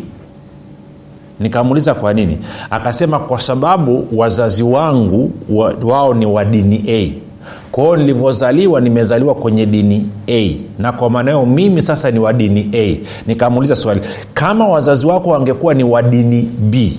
Nikamuuliza 1.41 1.95
kwa 1.95 2.15
nini? 2.15 2.39
Akasema 2.71 3.19
kwa 3.19 3.41
sababu 3.41 4.07
wazazi 4.13 4.63
wangu 4.63 5.31
wa, 5.49 5.75
wao 5.83 6.15
ni 6.15 6.27
wa 6.27 6.45
dini 6.45 6.85
a 6.89 7.26
kwao 7.73 7.97
nilivyozaliwa 7.97 8.81
nimezaliwa 8.81 9.35
kwenye 9.35 9.67
dini 9.67 10.07
a. 10.29 10.51
Na 10.79 10.93
kwa 10.93 11.11
maana 11.11 11.31
hiyo 11.31 11.47
mimi 11.47 11.83
sasa 11.83 12.11
ni 12.11 12.19
wa 12.19 12.33
dini 12.33 12.71
a. 12.75 12.97
Nikamuuliza 13.27 13.77
swali 13.77 14.01
kama 14.35 14.69
wazazi 14.69 15.07
wako 15.07 15.31
wangekuwa 15.31 15.75
ni 15.75 15.85
wa 15.85 16.03
dini 16.03 16.43
b 16.43 16.99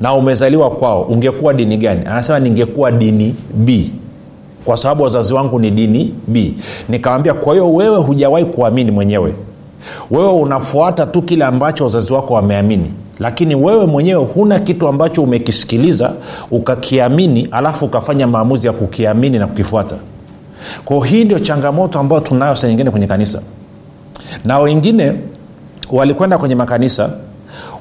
na 0.00 0.14
umezaliwa 0.14 0.70
kwao 0.70 1.02
ungekuwa 1.02 1.54
dini 1.54 1.76
gani? 1.76 2.00
Anasema 2.06 2.38
ningekuwa 2.38 2.92
dini 2.92 3.34
b. 3.54 3.90
Kwa 4.64 4.76
sababu 4.76 5.02
wazazi 5.02 5.34
wangu 5.34 5.58
ni 5.60 5.70
dini 5.70 6.14
b. 6.26 6.54
Nikamwambia 6.88 7.34
kwa 7.34 7.52
hiyo 7.52 7.74
wewe 7.74 7.96
hujawahi 7.98 8.44
kuamini 8.44 8.90
mwenyewe. 8.90 9.34
Wewe 10.10 10.32
unafuata 10.32 11.06
tu 11.06 11.22
kile 11.22 11.44
ambacho 11.44 11.84
wazazi 11.84 12.12
wako 12.12 12.34
wameamini 12.34 12.92
lakini 13.22 13.54
wewe 13.54 13.86
mwenyewe 13.86 14.24
huna 14.24 14.60
kitu 14.60 14.88
ambacho 14.88 15.22
umekisikiliza 15.22 16.12
ukakiamini 16.50 17.48
alafu 17.50 17.84
ukafanya 17.84 18.26
maamuzi 18.26 18.66
ya 18.66 18.72
kukiamini 18.72 19.38
na 19.38 19.46
kukifuata. 19.46 19.96
Kwao 20.84 21.00
hii 21.00 21.24
ndio 21.24 21.38
changamoto 21.38 21.98
ambayo 21.98 22.20
tunayo 22.20 22.56
saa 22.56 22.68
nyingine 22.68 22.90
kwenye 22.90 23.06
kanisa. 23.06 23.42
Na 24.44 24.58
wengine 24.58 25.12
walikwenda 25.92 26.38
kwenye 26.38 26.54
makanisa 26.54 27.10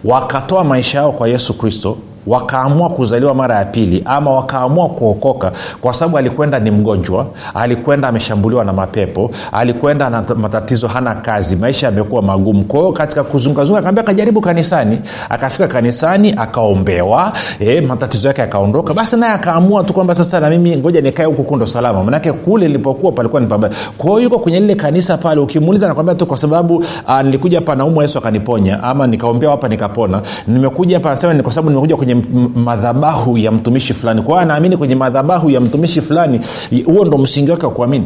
wakatoa 0.04 0.64
maisha 0.64 0.98
yao 0.98 1.12
kwa 1.12 1.28
yesu 1.28 1.58
kristo 1.58 1.98
wakaamua 2.28 2.90
kuzaliwa 2.90 3.34
mara 3.34 3.56
ya 3.56 3.66
pili 3.66 4.02
ama 4.06 4.32
wakaamua 4.32 4.90
kuokoka 4.90 5.52
kwa 5.82 5.94
sababu 5.94 6.18
alikwenda 6.18 6.60
ni 6.60 6.72
mgonjwa 6.72 7.26
alikwenda 7.54 8.08
ameshambuliwa 8.08 8.66
na 8.66 8.74
mapepo 8.74 9.32
alikwenda 9.52 10.10
na 10.10 10.24
matatizo 10.36 10.88
hana 10.88 11.16
kazi 11.16 11.56
maisha 11.56 11.86
yamekuwa 11.86 12.22
magumu. 12.22 12.64
Kwa 12.64 12.80
hiyo 12.80 12.92
katika 12.92 13.24
kuzungazunga 13.24 13.80
akaambia 13.80 14.04
akajaribu 14.04 14.42
kanisani 14.42 15.00
akafika 15.30 15.68
kanisani 15.68 16.34
akaombewa 16.38 17.34
e, 17.60 17.82
matatizo 17.82 18.28
yake 18.28 18.42
yakaondoka. 18.42 18.94
Basi 18.94 19.18
naye 19.18 19.34
akaamua 19.34 19.84
tu 19.84 19.94
kwamba 19.94 20.16
sasa 20.16 20.40
na 20.40 20.50
mimi 20.50 20.78
ngoja 20.78 21.02
nikae 21.02 21.26
huku 21.26 21.44
kundo 21.44 21.68
salama. 21.68 22.04
Manake 22.04 22.32
kule 22.32 22.68
nilipokuwa 22.68 23.12
palikuwa 23.12 23.42
ni 23.42 23.48
pabaya. 23.48 23.74
Kwa 23.98 24.22
yuko 24.22 24.40
kwenye 24.40 24.60
lile 24.60 24.76
kanisa 24.76 25.18
pale 25.18 25.42
ukimuuliza 25.42 25.88
nakwambia 25.88 26.16
tu 26.16 26.26
kwa 26.26 26.38
sababu 26.38 26.84
a, 27.08 27.24
nilikuja 27.24 27.58
hapa 27.60 27.76
naumwa 27.76 28.04
yesu 28.04 28.18
akaniponya 28.18 28.84
ama 28.84 29.08
nikaombewa 29.08 29.52
hapa 29.52 29.68
nikapona. 29.68 30.22
Nimekuja 30.48 30.96
hapa 30.98 31.10
nasema 31.10 31.34
ni 31.34 31.44
kwa 31.44 31.52
sababu 31.52 31.70
nimekuja 31.70 31.96
kwenye 31.96 32.11
madhabahu 32.56 33.38
ya 33.38 33.52
mtumishi 33.52 33.94
fulani. 33.94 34.22
Kwa 34.22 34.30
hiyo 34.34 34.40
anaamini 34.42 34.78
kwenye 34.78 34.96
madhabahu 34.96 35.50
ya 35.50 35.62
mtumishi 35.62 36.02
fulani 36.02 36.40
huo 36.86 37.06
ndo 37.06 37.18
msingi 37.18 37.52
wake 37.52 37.66
wa 37.66 37.72
kuamini. 37.72 38.06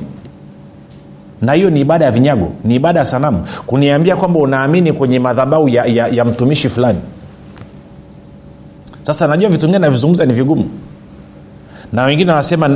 Na 1.41 1.53
hiyo 1.53 1.69
ni 1.69 1.79
ibada 1.81 2.05
ya 2.05 2.11
vinyago 2.11 2.47
ni 2.63 2.75
ibada 2.75 2.99
ya 2.99 3.05
sanamu. 3.05 3.45
Kuniambia 3.65 4.15
kwamba 4.15 4.39
unaamini 4.39 4.93
kwenye 4.93 5.19
madhabahu 5.19 5.69
ya, 5.69 5.85
ya, 5.85 6.07
ya 6.07 6.25
mtumishi 6.25 6.69
fulani. 6.69 6.99
Sasa 9.01 9.27
najua 9.27 9.49
vitu 9.49 9.61
vingine 9.61 9.79
navizungumza 9.79 10.25
ni 10.25 10.33
vigumu. 10.33 10.65
Na 11.93 12.03
wengine 12.03 12.31
wanasema 12.31 12.67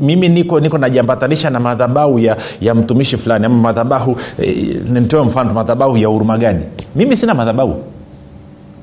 mimi 0.00 0.28
niko 0.28 0.60
niko 0.60 0.78
najiambatanisha 0.78 1.50
na 1.50 1.60
madhabahu 1.60 2.18
ya, 2.18 2.36
ya 2.60 2.74
mtumishi 2.74 3.16
fulani. 3.16 3.46
Ama 3.46 3.54
madhabahu 3.56 4.16
e, 4.42 4.76
nitoe 4.90 5.22
mfano 5.22 5.52
madhabahu 5.54 5.96
ya 5.96 6.08
huruma 6.08 6.38
gani? 6.38 6.60
Mimi 6.96 7.16
sina 7.16 7.34
madhabahu 7.34 7.76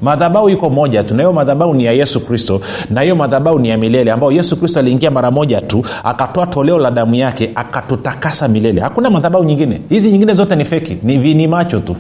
madhabahu 0.02 0.50
iko 0.50 0.70
moja 0.70 1.04
tu 1.04 1.16
na 1.16 1.24
hiyo 1.24 1.34
madhabau 1.34 1.74
ni 1.74 1.86
ya 1.86 1.92
yesu 1.92 2.26
kristo 2.26 2.62
na 2.90 3.02
hiyo 3.02 3.16
madhabau 3.16 3.60
ni 3.60 3.70
ya 3.70 3.78
milele 3.78 4.12
ambayo 4.12 4.32
yesu 4.32 4.58
kristo 4.60 4.80
aliingia 4.80 5.12
mara 5.12 5.32
moja 5.32 5.62
tu 5.62 5.86
akatoa 6.04 6.48
toleo 6.48 6.80
la 6.80 6.92
damu 6.92 7.16
yake 7.16 7.52
akatutakasa 7.56 8.48
milele. 8.48 8.82
Hakuna 8.82 9.10
madhabau 9.10 9.44
nyingine. 9.44 9.82
Hizi 9.90 10.12
nyingine 10.12 10.34
zote 10.34 10.56
ni 10.56 10.66
feki 10.66 10.98
ni 11.04 11.18
vini 11.18 11.48
macho 11.48 11.80
tu. 11.80 11.96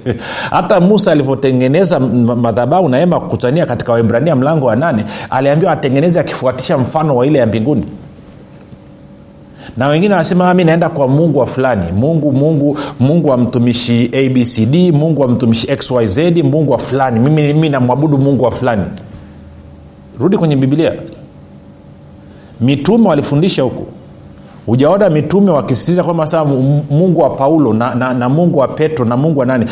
Hata 0.50 0.80
musa 0.80 1.12
alivyotengeneza 1.12 2.00
madhabau 2.00 2.88
na 2.88 2.98
hema 2.98 3.20
kukutania 3.20 3.66
katika 3.66 3.92
waibrania 3.92 4.36
mlango 4.36 4.66
wa 4.66 4.76
nane 4.76 5.04
aliambiwa 5.30 5.72
atengeneze 5.72 6.20
akifuatisha 6.20 6.78
mfano 6.78 7.16
wa 7.16 7.26
ile 7.26 7.38
ya 7.38 7.46
mbinguni 7.46 7.84
na 9.78 9.88
wengine 9.88 10.14
wanasema 10.14 10.54
mi 10.54 10.64
naenda 10.64 10.88
kwa 10.88 11.08
mungu 11.08 11.38
wa 11.38 11.46
fulani. 11.46 11.92
Mungu 11.92 12.32
mungu 12.32 12.78
mungu 13.00 13.28
wa 13.28 13.36
mtumishi 13.36 14.04
abcd 14.06 14.74
mungu 14.94 15.22
wa 15.22 15.28
mtumishi 15.28 15.66
xyz 15.76 16.18
mungu 16.44 16.72
wa 16.72 16.78
fulani. 16.78 17.20
Mimi, 17.20 17.42
mimi 17.42 17.68
namwabudu 17.68 18.18
mungu 18.18 18.44
wa 18.44 18.50
fulani. 18.50 18.84
Rudi 20.20 20.38
kwenye 20.38 20.56
bibilia 20.56 20.92
mitume 22.60 23.08
walifundisha 23.08 23.62
huku. 23.62 23.86
Ujaona 24.66 25.10
mitume 25.10 25.50
wakisisitiza 25.50 26.04
kwamba 26.04 26.26
saa 26.26 26.44
mungu 26.90 27.20
wa 27.20 27.30
paulo 27.30 27.74
na, 27.74 27.94
na, 27.94 28.14
na 28.14 28.28
mungu 28.28 28.58
wa 28.58 28.68
petro 28.68 29.04
na 29.04 29.16
mungu 29.16 29.40
wa 29.40 29.46
nani? 29.46 29.66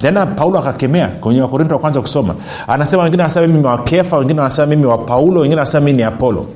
Tena 0.00 0.26
paulo 0.26 0.58
akakemea 0.58 1.08
kwenye 1.08 1.40
wakorinto 1.40 1.74
wa 1.74 1.80
kwanza 1.80 2.00
kusoma. 2.00 2.34
Anasema 2.66 3.02
wengine 3.02 3.22
wanasema 3.22 3.46
mimi 3.46 3.66
wa 3.66 3.78
kefa. 3.78 4.16
Wengine 4.18 4.40
wanasema 4.40 4.66
mimi 4.66 4.86
wa 4.86 4.98
paulo. 4.98 5.40
Wengine 5.40 5.56
wanasema 5.60 5.84
mimi 5.84 5.96
ni 5.96 6.02
apolo. 6.02 6.46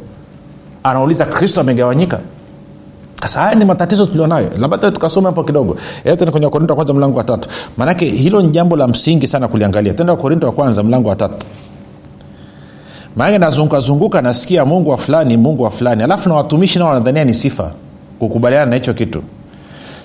Anauliza 0.85 1.25
kristo 1.25 1.61
amegawanyika 1.61 2.19
sasa 3.23 3.41
haya 3.41 3.55
ni 3.55 3.65
matatizo 3.65 4.07
tulionayo. 4.07 4.51
Labda 4.59 4.91
tukasoma 4.91 5.29
hapo 5.29 5.45
kidogo. 5.45 5.77
Tena 6.17 6.31
kwenye 6.31 6.47
wakorinto 6.47 6.73
wa 6.73 6.77
kwanza 6.77 6.95
mlango 6.95 7.19
wa 7.19 7.25
tatu. 7.25 7.49
Maanake 7.77 8.05
hilo 8.05 8.43
ni 8.43 8.49
jambo 8.49 8.77
la 8.77 8.89
msingi 8.89 9.27
sana 9.27 9.49
kuliangalia. 9.49 9.95
Tenda 9.95 10.13
wakorinto 10.13 10.47
wa 10.47 10.53
kwanza 10.53 10.83
mlango 10.83 11.09
wa 11.09 11.17
tatu. 11.17 11.47
Maanake 13.17 13.39
nazungukazunguka 13.39 14.23
nasikia 14.23 14.65
mungu 14.65 14.91
wa 14.91 14.97
fulani 14.99 15.37
mungu 15.37 15.63
wa 15.63 15.71
fulani. 15.71 16.03
Alafu 16.03 16.29
na 16.29 16.35
watumishi 16.35 16.79
nao 16.79 16.89
wanadhania 16.89 17.25
ni 17.25 17.35
sifa 17.35 17.71
kukubaliana 18.19 18.67
na 18.67 18.75
hicho 18.77 18.95
kitu. 18.95 19.23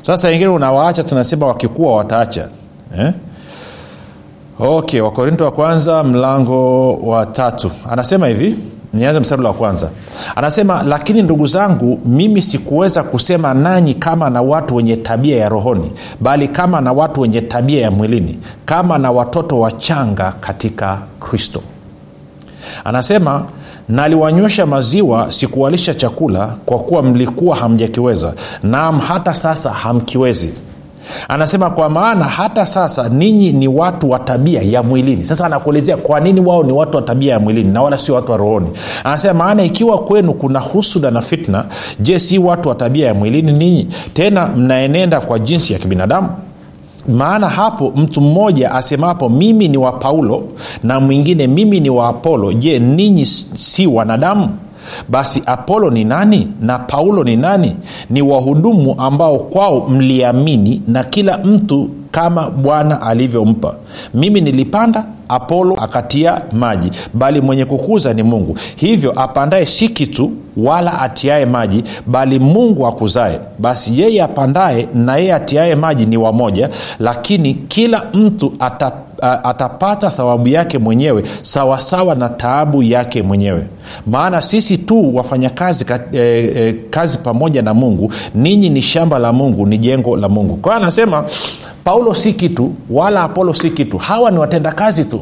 Sasa 0.02 0.28
wengine 0.28 0.50
unawaacha 0.50 1.04
tunasema 1.04 1.48
wakikuwa 1.48 1.96
wataacha. 1.96 2.48
Eh? 3.00 3.14
okay 4.60 5.02
wakorinto 5.02 5.46
wa 5.46 5.52
kwanza 5.52 6.04
mlango 6.04 6.94
wa 6.96 7.26
tatu. 7.26 7.72
Anasema 7.90 8.28
hivi 8.28 8.56
nianze 8.94 9.20
msarulo 9.20 9.48
wa 9.48 9.54
kwanza. 9.54 9.90
Anasema 10.36 10.84
lakini 10.84 11.22
ndugu 11.22 11.48
zangu 11.48 12.00
mimi 12.06 12.42
sikuweza 12.42 13.04
kusema 13.04 13.54
nanyi 13.54 13.94
kama 13.94 14.30
na 14.30 14.42
watu 14.42 14.76
wenye 14.76 14.96
tabia 14.98 15.38
ya 15.38 15.50
rohoni 15.50 15.92
bali 16.20 16.48
kama 16.48 16.82
na 16.82 16.92
watu 16.94 17.22
wenye 17.22 17.42
tabia 17.42 17.82
ya 17.82 17.92
mwilini 17.92 18.40
kama 18.66 18.98
na 18.98 19.12
watoto 19.12 19.60
wachanga 19.60 20.32
katika 20.40 20.98
kristo. 21.20 21.62
Anasema 22.84 23.46
naliwanywesha 23.90 24.66
maziwa 24.66 25.32
sikuwalisha 25.32 25.94
chakula 25.94 26.48
kwa 26.66 26.80
kuwa 26.80 27.04
mlikuwa 27.04 27.56
hamjakiweza 27.56 28.34
naam 28.64 29.00
hata 29.00 29.34
sasa 29.34 29.70
hamkiwezi 29.70 30.54
anasema 31.28 31.70
kwa 31.70 31.90
maana 31.90 32.26
hata 32.26 32.66
sasa 32.66 33.10
ninyi 33.10 33.52
ni 33.52 33.68
watu 33.68 34.10
wa 34.10 34.20
tabia 34.20 34.62
ya 34.62 34.84
mwilini. 34.84 35.24
Sasa 35.24 35.46
anakuelezea 35.46 35.98
kwa 35.98 36.20
nini 36.20 36.40
wao 36.42 36.64
ni 36.64 36.72
watu 36.72 36.96
wa 36.98 37.02
tabia 37.02 37.34
ya 37.34 37.40
mwilini 37.40 37.72
na 37.72 37.82
wala 37.82 37.98
sio 37.98 38.16
watu 38.16 38.32
wa 38.32 38.38
rohoni. 38.38 38.68
Anasema 39.04 39.34
maana 39.34 39.64
ikiwa 39.64 39.98
kwenu 40.00 40.34
kuna 40.34 40.60
husuda 40.60 41.12
na 41.12 41.22
fitna 41.22 41.66
je 42.00 42.20
si 42.20 42.40
watu 42.40 42.70
wa 42.70 42.76
tabia 42.76 43.08
ya 43.08 43.14
mwilini 43.14 43.52
ninyi? 43.52 43.88
Tena 44.14 44.48
mnaenenda 44.48 45.22
kwa 45.22 45.40
jinsi 45.40 45.74
ya 45.74 45.80
kibinadamu? 45.80 46.30
Maana 47.08 47.50
hapo 47.50 47.92
mtu 47.96 48.22
mmoja 48.22 48.72
asemapo 48.72 49.30
mimi 49.30 49.68
ni 49.68 49.78
wa 49.78 49.92
paulo 49.92 50.44
na 50.84 51.00
mwingine 51.00 51.48
mimi 51.48 51.80
ni 51.80 51.90
wa 51.90 52.10
apolo 52.10 52.54
je 52.54 52.80
ninyi 52.80 53.26
si 53.26 53.88
wanadamu 53.88 54.50
basi 55.10 55.44
apolo 55.46 55.90
ni 55.90 56.04
nani 56.04 56.48
na 56.62 56.80
paulo 56.80 57.24
ni 57.24 57.36
nani? 57.36 57.76
Ni 58.10 58.22
wahudumu 58.22 58.96
ambao 58.98 59.40
kwao 59.40 59.88
mliamini 59.88 60.82
na 60.88 61.04
kila 61.04 61.38
mtu 61.38 61.90
kama 62.12 62.50
bwana 62.50 63.02
alivyompa. 63.02 63.76
Mimi 64.14 64.42
nilipanda 64.42 65.06
apolo 65.30 65.76
akatia 65.76 66.42
maji 66.52 66.92
bali 67.14 67.42
mwenye 67.42 67.66
kukuza 67.66 68.14
ni 68.14 68.24
mungu. 68.24 68.58
Hivyo 68.76 69.20
apandaye 69.22 69.66
si 69.66 69.88
kitu 69.90 70.32
wala 70.58 71.02
atiaye 71.02 71.46
maji 71.46 71.84
bali 72.08 72.40
mungu 72.40 72.88
akuzaye. 72.88 73.40
Basi 73.60 74.00
yeye 74.02 74.24
apandaye 74.24 74.88
na 74.94 75.18
yeye 75.18 75.34
atiaye 75.34 75.76
maji 75.76 76.06
ni 76.06 76.18
wamoja 76.18 76.70
lakini 77.00 77.54
kila 77.54 78.04
mtu 78.14 78.54
ata 78.60 78.92
atapata 79.22 80.10
thawabu 80.10 80.48
yake 80.48 80.78
mwenyewe 80.78 81.24
sawasawa 81.42 82.16
na 82.16 82.30
taabu 82.30 82.84
yake 82.84 83.22
mwenyewe. 83.24 83.68
Maana 84.08 84.42
sisi 84.42 84.78
tu 84.78 85.16
wafanyakazi 85.16 85.86
ka, 85.86 86.00
e, 86.14 86.20
e, 86.56 86.74
kazi 86.90 87.18
pamoja 87.18 87.62
na 87.62 87.74
mungu 87.74 88.12
ninyi 88.36 88.70
ni 88.70 88.82
shamba 88.82 89.20
la 89.20 89.34
mungu 89.34 89.66
ni 89.66 89.78
jengo 89.78 90.18
la 90.18 90.30
mungu. 90.30 90.56
Kwa 90.56 90.76
anasema 90.76 91.24
paulo 91.84 92.14
si 92.14 92.34
kitu 92.34 92.74
wala 92.90 93.24
apolo 93.24 93.54
si 93.54 93.70
kitu. 93.72 93.98
Hawa 93.98 94.32
ni 94.32 94.38
watendakazi 94.38 95.06
tu 95.06 95.22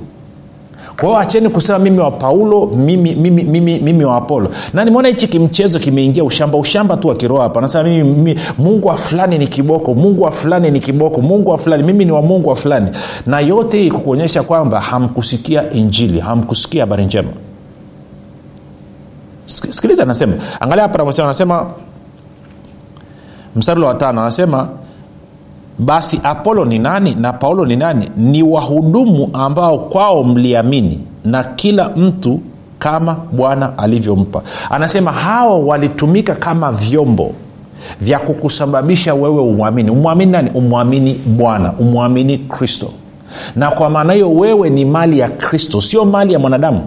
kwa 0.99 1.21
acheni 1.21 1.49
kusema 1.49 1.79
mimi 1.79 1.99
wa 1.99 2.11
paulo 2.11 2.65
mimi, 2.65 3.15
mimi, 3.15 3.43
mimi, 3.43 3.79
mimi 3.79 4.03
wa 4.03 4.17
apolo. 4.17 4.49
Na 4.73 4.85
nimeona 4.85 5.07
hichi 5.07 5.27
kimchezo 5.27 5.79
kimeingia 5.79 6.23
ushamba 6.23 6.57
ushamba 6.57 6.97
tu 6.97 7.07
wa 7.07 7.41
hapa. 7.43 7.61
Nasema 7.61 7.83
mimi, 7.83 8.03
mimi 8.03 8.39
mungu 8.57 8.87
wa 8.87 8.97
fulani 8.97 9.37
ni 9.37 9.47
kiboko 9.47 9.95
mungu 9.95 10.23
wa 10.23 10.31
fulani 10.31 10.71
ni 10.71 10.79
kiboko 10.79 11.21
mungu 11.21 11.49
wa 11.51 11.57
fulani 11.57 11.83
mimi 11.83 12.05
ni 12.05 12.11
wa 12.11 12.21
mungu 12.21 12.49
wa 12.49 12.55
fulani. 12.55 12.89
Na 13.25 13.39
yote 13.39 13.77
hii 13.81 13.91
kukuonyesha 13.91 14.43
kwamba 14.43 14.81
hamkusikia 14.81 15.71
injili 15.71 16.19
hamkusikia 16.19 16.81
habari 16.83 17.05
njema. 17.05 17.29
Sikiliza 19.45 20.03
anasema. 20.03 20.33
Angalia 20.59 20.83
hapa 20.83 20.95
anavyosema 20.95 21.27
anasema 21.27 21.65
mstari 23.55 23.81
wa 23.81 23.93
tano 23.93 24.21
anasema 24.21 24.69
basi 25.79 26.19
apolo 26.23 26.65
ni 26.65 26.79
nani 26.79 27.15
na 27.19 27.33
paulo 27.33 27.65
ni 27.65 27.75
nani? 27.75 28.09
Ni 28.17 28.43
wahudumu 28.43 29.29
ambao 29.33 29.79
kwao 29.79 30.23
mliamini 30.23 30.99
na 31.25 31.43
kila 31.43 31.89
mtu 31.89 32.39
kama 32.79 33.15
bwana 33.31 33.77
alivyompa. 33.77 34.41
Anasema 34.69 35.11
hawa 35.11 35.59
walitumika 35.59 36.35
kama 36.35 36.71
vyombo 36.71 37.31
vya 38.01 38.19
kukusababisha 38.19 39.13
wewe 39.13 39.41
umwamini. 39.41 39.89
Umwamini 39.91 40.31
nani? 40.31 40.49
Umwamini 40.53 41.13
bwana. 41.25 41.73
Umwamini 41.79 42.37
kristo. 42.37 42.87
Na 43.55 43.71
kwa 43.71 43.89
maana 43.89 44.13
hiyo 44.13 44.31
wewe 44.33 44.69
ni 44.69 44.85
mali 44.85 45.19
ya 45.19 45.29
kristo 45.29 45.81
sio 45.81 46.05
mali 46.05 46.33
ya 46.33 46.39
mwanadamu 46.39 46.81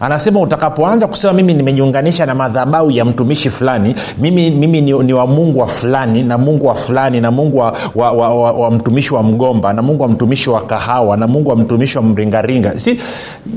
anasema 0.00 0.40
utakapoanza 0.40 1.06
kusema 1.06 1.32
mimi 1.32 1.54
nimejiunganisha 1.54 2.26
na 2.26 2.34
madhabau 2.34 2.90
ya 2.90 3.04
mtumishi 3.04 3.50
fulani 3.50 3.94
mimi, 4.20 4.50
mimi 4.50 4.80
ni, 4.80 4.92
ni 4.92 5.12
wa 5.12 5.26
mungu 5.26 5.58
wa 5.58 5.66
fulani 5.66 6.22
na 6.22 6.38
mungu 6.38 6.66
wa 6.66 6.74
fulani 6.74 7.20
na 7.20 7.30
mungu 7.30 7.58
wa, 7.58 7.76
wa, 7.94 8.12
wa, 8.12 8.34
wa, 8.34 8.52
wa 8.52 8.70
mtumishi 8.70 9.14
wa 9.14 9.22
mgomba 9.22 9.72
na 9.72 9.82
mungu 9.82 10.02
wa 10.02 10.08
mtumishi 10.08 10.50
wa 10.50 10.60
kahawa 10.62 11.16
na 11.16 11.26
mungu 11.26 11.50
wa 11.50 11.56
mtumishi 11.56 11.98
wa 11.98 12.04
mringaringa. 12.04 12.80
Si 12.80 12.98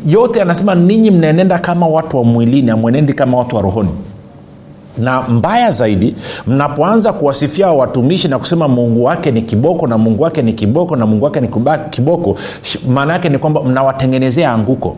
yote 0.08 0.42
anasema 0.42 0.76
ninyi 0.76 1.12
mnaenenda 1.12 1.60
kama 1.60 1.88
watu 1.88 2.18
wa 2.18 2.24
mwilini 2.24 2.72
amwenendi 2.72 3.14
kama 3.14 3.38
watu 3.38 3.56
wa 3.56 3.62
rohoni. 3.62 3.90
Na 4.98 5.22
mbaya 5.22 5.72
zaidi 5.72 6.16
mnapoanza 6.48 7.14
kuwasifia 7.14 7.68
watumishi 7.68 8.28
na 8.28 8.40
kusema 8.40 8.68
mungu 8.68 9.04
wake 9.04 9.32
ni 9.32 9.42
kiboko 9.42 9.88
na 9.88 9.98
mungu 9.98 10.24
wake 10.24 10.42
ni 10.42 10.54
kiboko 10.54 10.96
na 10.96 11.06
mungu 11.06 11.26
wake 11.26 11.42
ni 11.42 11.48
kiboko 11.92 12.38
maana 12.88 13.14
yake 13.14 13.30
ni 13.30 13.38
kwamba 13.38 13.64
mnawatengenezea 13.64 14.52
anguko 14.52 14.96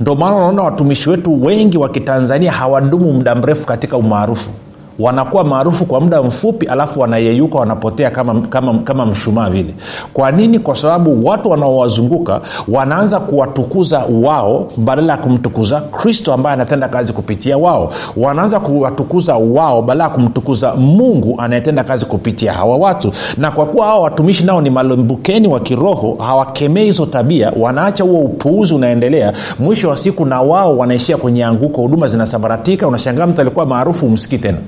ndo 0.00 0.14
maana 0.14 0.36
unaona 0.36 0.62
watumishi 0.62 1.10
wetu 1.10 1.44
wengi 1.44 1.78
wa 1.78 1.88
kitanzania 1.88 2.52
hawadumu 2.52 3.12
muda 3.12 3.34
mrefu 3.34 3.66
katika 3.66 3.96
umaarufu 3.96 4.50
wanakuwa 4.98 5.44
maarufu 5.44 5.84
kwa 5.86 6.00
muda 6.00 6.22
mfupi 6.22 6.66
alafu 6.66 7.00
wanayeyuka 7.00 7.58
wanapotea 7.58 8.10
kama, 8.10 8.40
kama, 8.40 8.74
kama 8.74 9.06
mshumaa 9.06 9.50
vile. 9.50 9.74
Kwa 10.12 10.32
nini? 10.32 10.58
Kwa 10.58 10.76
sababu 10.76 11.26
watu 11.26 11.50
wanaowazunguka 11.50 12.40
wanaanza 12.68 13.20
kuwatukuza 13.20 14.04
wao 14.22 14.68
badala 14.76 15.12
ya 15.12 15.18
kumtukuza 15.18 15.80
kristo 15.80 16.34
ambaye 16.34 16.54
anatenda 16.54 16.88
kazi 16.88 17.12
kupitia 17.12 17.58
wao. 17.58 17.92
Wanaanza 18.16 18.60
kuwatukuza 18.60 19.34
wao 19.36 19.82
badala 19.82 20.04
ya 20.04 20.10
kumtukuza 20.10 20.74
mungu 20.74 21.34
anayetenda 21.40 21.84
kazi 21.84 22.06
kupitia 22.06 22.52
hawa 22.52 22.76
watu. 22.76 23.12
Na 23.36 23.50
kwa 23.50 23.66
kuwa 23.66 23.86
hawa 23.86 24.00
watumishi 24.00 24.44
nao 24.44 24.60
ni 24.60 24.70
malumbukeni 24.70 25.48
wa 25.48 25.60
kiroho 25.60 26.16
hawakemei 26.20 26.84
hizo 26.84 27.06
tabia 27.06 27.52
wanaacha 27.60 28.04
huo 28.04 28.20
upuuzi 28.20 28.74
unaendelea. 28.74 29.32
Mwisho 29.58 29.88
wa 29.88 29.96
siku 29.96 30.24
na 30.26 30.40
wao 30.42 30.78
wanaishia 30.78 31.16
kwenye 31.16 31.44
anguko. 31.44 31.82
Huduma 31.82 32.08
zinasambaratika. 32.08 32.88
Unashangaa 32.88 33.26
mtu 33.26 33.40
alikuwa 33.40 33.66
maarufu 33.66 34.06
umsikii 34.06 34.38
tena 34.38 34.58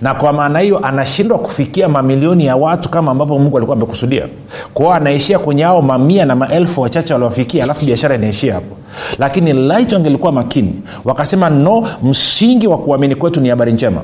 na 0.00 0.14
kwa 0.14 0.32
maana 0.32 0.58
hiyo 0.58 0.78
anashindwa 0.86 1.38
kufikia 1.38 1.88
mamilioni 1.88 2.46
ya 2.46 2.56
watu 2.56 2.88
kama 2.88 3.10
ambavyo 3.10 3.38
mungu 3.38 3.56
alikuwa 3.56 3.76
amekusudia. 3.76 4.26
Kwao 4.74 4.92
anaishia 4.92 5.38
kwenye 5.38 5.62
hao 5.62 5.82
mamia 5.82 6.24
na 6.24 6.36
maelfu 6.36 6.80
wachache 6.80 7.12
waliowafikia 7.12 7.64
alafu 7.64 7.86
biashara 7.86 8.14
inaishia 8.14 8.54
hapo. 8.54 8.76
Lakini 9.18 9.52
laito 9.52 9.96
angelikuwa 9.96 10.32
makini 10.32 10.74
wakasema 11.04 11.50
no 11.50 11.88
msingi 12.02 12.66
wa 12.66 12.78
kuamini 12.78 13.14
kwetu 13.14 13.40
ni 13.40 13.48
habari 13.48 13.72
njema 13.72 14.00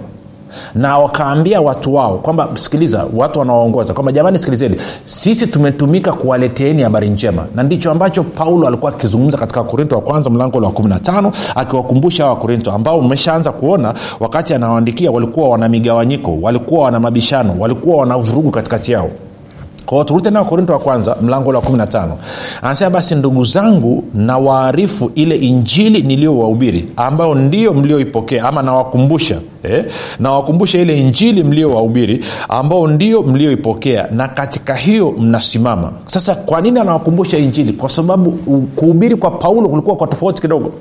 na 0.74 0.98
wakaambia 0.98 1.60
watu 1.60 1.94
wao 1.94 2.18
kwamba 2.18 2.48
sikiliza 2.54 3.06
watu 3.14 3.38
wanaoongoza 3.38 3.94
kwamba 3.94 4.12
jamani 4.12 4.38
sikilizeni 4.38 4.76
sisi 5.04 5.46
tumetumika 5.46 6.12
kuwaleteeni 6.12 6.82
habari 6.82 7.08
njema. 7.08 7.46
Na 7.54 7.62
ndicho 7.62 7.90
ambacho 7.90 8.22
paulo 8.22 8.66
alikuwa 8.68 8.92
akizungumza 8.92 9.38
katika 9.38 9.62
korinto 9.62 9.96
wa 9.96 10.02
kwanza 10.02 10.30
mlango 10.30 10.58
wa 10.58 10.70
15 10.70 11.30
akiwakumbusha 11.54 12.26
wakorinto 12.26 12.72
ambao 12.72 13.00
mmeshaanza 13.00 13.52
kuona 13.52 13.94
wakati 14.20 14.54
anawaandikia 14.54 15.10
walikuwa 15.10 15.48
wana 15.48 15.68
migawanyiko 15.68 16.38
walikuwa 16.42 16.84
wana 16.84 17.00
mabishano 17.00 17.54
walikuwa 17.58 17.96
wana 17.96 18.16
vurugu 18.18 18.50
katikati 18.50 18.92
yao 18.92 19.10
kwao 19.86 20.04
turudi 20.04 20.24
tena 20.24 20.38
wakorinto 20.40 20.72
wa 20.72 20.78
kwanza 20.78 21.16
mlango 21.22 21.50
wa 21.50 21.60
15 21.60 22.06
anasema 22.62 22.90
basi 22.90 23.14
ndugu 23.14 23.44
zangu 23.44 24.04
na 24.14 24.38
waarifu 24.38 25.10
ile 25.14 25.36
injili 25.36 26.02
niliyowahubiri 26.02 26.88
ambayo 26.96 27.34
ndio 27.34 27.74
mlioipokea 27.74 28.44
ama 28.44 28.62
nawakumbusha 28.62 29.40
eh? 29.62 29.84
nawakumbusha 30.20 30.78
ile 30.78 31.00
injili 31.00 31.44
mliowahubiri 31.44 32.24
ambao 32.48 32.86
ndio 32.88 33.22
mlioipokea 33.22 34.08
na 34.10 34.28
katika 34.28 34.74
hiyo 34.74 35.12
mnasimama. 35.18 35.92
Sasa 36.06 36.34
kwa 36.34 36.60
nini 36.60 36.80
anawakumbusha 36.80 37.38
injili? 37.38 37.72
Kwa 37.72 37.88
sababu 37.88 38.32
kuhubiri 38.76 39.16
kwa 39.16 39.30
paulo 39.30 39.68
kulikuwa 39.68 39.96
kwa 39.96 40.06
tofauti 40.06 40.42
kidogo. 40.42 40.72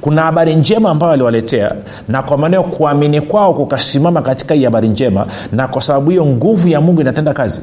Kuna 0.00 0.22
habari 0.22 0.54
njema 0.56 0.90
ambayo 0.90 1.12
aliwaletea 1.12 1.72
na 2.08 2.22
kwa 2.22 2.38
maanao 2.38 2.62
kuamini 2.62 3.20
kwao 3.20 3.54
kukasimama 3.54 4.22
katika 4.22 4.54
hii 4.54 4.64
habari 4.64 4.88
njema 4.88 5.26
na 5.52 5.68
kwa 5.68 5.82
sababu 5.82 6.10
hiyo 6.10 6.26
nguvu 6.26 6.68
ya 6.68 6.80
mungu 6.80 7.00
inatenda 7.00 7.32
kazi 7.32 7.60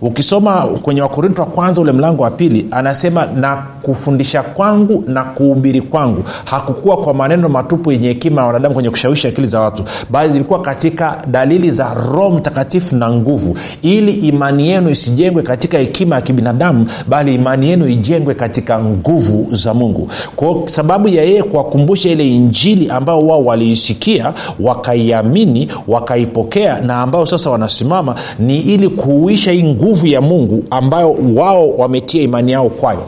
ukisoma 0.00 0.62
kwenye 0.82 1.02
wakorinto 1.02 1.42
wa 1.42 1.48
kwanza 1.48 1.80
ule 1.80 1.92
mlango 1.92 2.22
wa 2.22 2.30
pili 2.30 2.66
anasema 2.70 3.26
na 3.26 3.56
kufundisha 3.82 4.42
kwangu 4.42 5.04
na 5.06 5.24
kuhubiri 5.24 5.80
kwangu 5.80 6.24
hakukuwa 6.44 6.96
kwa 6.96 7.14
maneno 7.14 7.48
matupu 7.48 7.92
yenye 7.92 8.08
hekima 8.08 8.40
ya 8.40 8.46
wanadamu 8.46 8.74
kwenye 8.74 8.90
kushawishi 8.90 9.28
akili 9.28 9.46
za 9.46 9.60
watu 9.60 9.84
bali 10.10 10.34
ilikuwa 10.34 10.60
katika 10.60 11.22
dalili 11.26 11.70
za 11.70 11.94
roho 11.94 12.30
mtakatifu 12.30 12.96
na 12.96 13.12
nguvu 13.12 13.58
ili 13.82 14.12
imani 14.12 14.68
yenu 14.68 14.90
isijengwe 14.90 15.42
katika 15.42 15.78
hekima 15.78 16.14
ya 16.16 16.22
kibinadamu 16.22 16.86
bali 17.08 17.34
imani 17.34 17.68
yenu 17.70 17.88
ijengwe 17.88 18.34
katika 18.34 18.78
nguvu 18.80 19.48
za 19.52 19.74
mungu. 19.74 20.08
Kwa 20.36 20.56
sababu 20.68 21.08
ya 21.08 21.22
yeye 21.22 21.42
kuwakumbusha 21.42 22.08
ile 22.10 22.28
injili 22.28 22.90
ambayo 22.90 23.18
wao 23.18 23.44
waliisikia 23.44 24.32
wakaiamini 24.60 25.68
wakaipokea 25.88 26.80
na 26.80 27.02
ambao 27.02 27.26
sasa 27.26 27.50
wanasimama 27.50 28.14
ni 28.38 28.58
ili 28.58 28.88
kuuisha 28.88 29.52
hii 29.52 29.62
nguvu 29.70 30.06
ya 30.06 30.20
mungu 30.20 30.64
ambayo 30.70 31.16
wao 31.34 31.70
wametia 31.70 32.22
imani 32.22 32.52
yao 32.52 32.68
kwayo. 32.68 33.02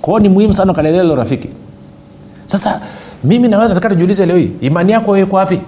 Kwao 0.00 0.18
ni 0.18 0.28
muhimu 0.28 0.54
sana 0.54 0.72
ukalelea 0.72 1.02
lilo 1.02 1.16
rafiki. 1.16 1.48
Sasa 2.46 2.80
mimi 3.24 3.48
naweza 3.48 3.74
taka 3.74 3.88
tujiulize 3.88 4.26
leo 4.26 4.36
hii 4.36 4.50
imani 4.60 4.92
yako 4.92 5.10
wewe 5.10 5.26
kwa 5.26 5.38
wapi? 5.40 5.60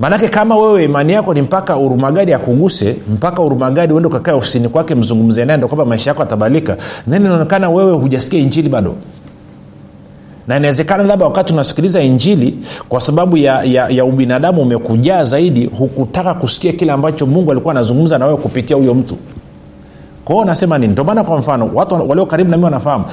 Maanake 0.00 0.28
kama 0.28 0.56
wewe 0.56 0.84
imani 0.84 1.12
yako 1.12 1.34
ni 1.34 1.42
mpaka 1.42 1.76
urumagadi 1.76 2.32
akuguse 2.32 2.96
mpaka 3.14 3.42
urumagadi 3.42 3.92
uende 3.92 4.06
ukakae 4.08 4.34
ofisini 4.34 4.68
kwake 4.68 4.94
mzungumze 4.94 5.44
naye 5.44 5.56
ndo 5.56 5.68
kwamba 5.68 5.84
maisha 5.84 6.10
yako 6.10 6.22
atabadilika 6.22 6.76
then 7.10 7.22
inaonekana 7.24 7.70
wewe 7.70 7.92
hujasikia 7.92 8.40
injili 8.40 8.68
bado 8.68 8.94
na 10.48 10.56
inawezekana 10.56 11.02
labda 11.04 11.24
wakati 11.24 11.52
unasikiliza 11.52 12.00
injili 12.02 12.58
kwa 12.88 13.00
sababu 13.00 13.36
ya, 13.36 13.62
ya, 13.64 13.88
ya 13.88 14.04
ubinadamu 14.04 14.62
umekujaa 14.62 15.24
zaidi 15.24 15.66
hukutaka 15.66 16.34
kusikia 16.34 16.72
kile 16.72 16.92
ambacho 16.92 17.26
mungu 17.26 17.50
alikuwa 17.52 17.72
anazungumza 17.74 18.18
na 18.18 18.26
wewe 18.26 18.36
kupitia 18.38 18.76
huyo 18.76 18.94
mtu. 18.94 19.16
Kwa 20.24 20.44
nasema 20.44 20.78
nini? 20.78 20.92
Ndio 20.92 21.04
maana 21.04 21.24
kwa 21.24 21.38
mfano 21.38 21.70
watu 21.74 22.08
walio 22.10 22.26
karibu 22.26 22.50
nami 22.50 22.64
wanafahamu. 22.64 23.04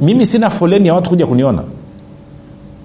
Mimi 0.00 0.26
sina 0.26 0.50
foleni 0.50 0.88
ya 0.88 0.94
watu 0.94 1.10
kuja 1.10 1.26
kuniona. 1.26 1.62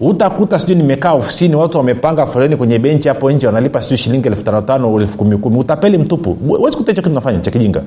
Utakuta 0.02 0.60
sijui 0.60 0.76
nimekaa 0.76 1.14
ofisini 1.14 1.56
watu 1.56 1.78
wamepanga 1.78 2.26
foleni 2.26 2.58
kwenye 2.58 2.80
benchi 2.80 3.08
hapo 3.08 3.32
nje 3.32 3.48
wanalipa 3.48 3.82
sijui 3.82 3.98
shilingi 3.98 4.28
elfu 4.28 4.44
tano 4.44 4.62
tano 4.62 5.02
elfu 5.02 5.18
kumi 5.18 5.38
kumi. 5.38 5.58
Utapeli 5.60 5.98
mtupu. 5.98 6.38
Wezi 6.48 6.78
kuta 6.78 6.92
hicho 6.92 7.02
kitu 7.02 7.12
unafanya 7.12 7.40
cha 7.40 7.52
kijinga 7.52 7.82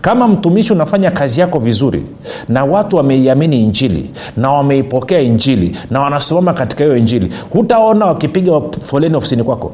kama 0.00 0.28
mtumishi 0.28 0.72
unafanya 0.72 1.10
kazi 1.10 1.40
yako 1.40 1.58
vizuri 1.58 2.02
na 2.48 2.64
watu 2.64 2.96
wameiamini 2.96 3.62
injili 3.64 4.10
na 4.36 4.52
wameipokea 4.52 5.20
injili 5.20 5.76
na 5.90 6.00
wanasimama 6.00 6.52
katika 6.52 6.84
hiyo 6.84 6.96
injili 6.96 7.32
hutaona 7.50 8.06
wakipiga 8.06 8.52
foleni 8.86 9.16
ofisini 9.16 9.42
kwako. 9.44 9.72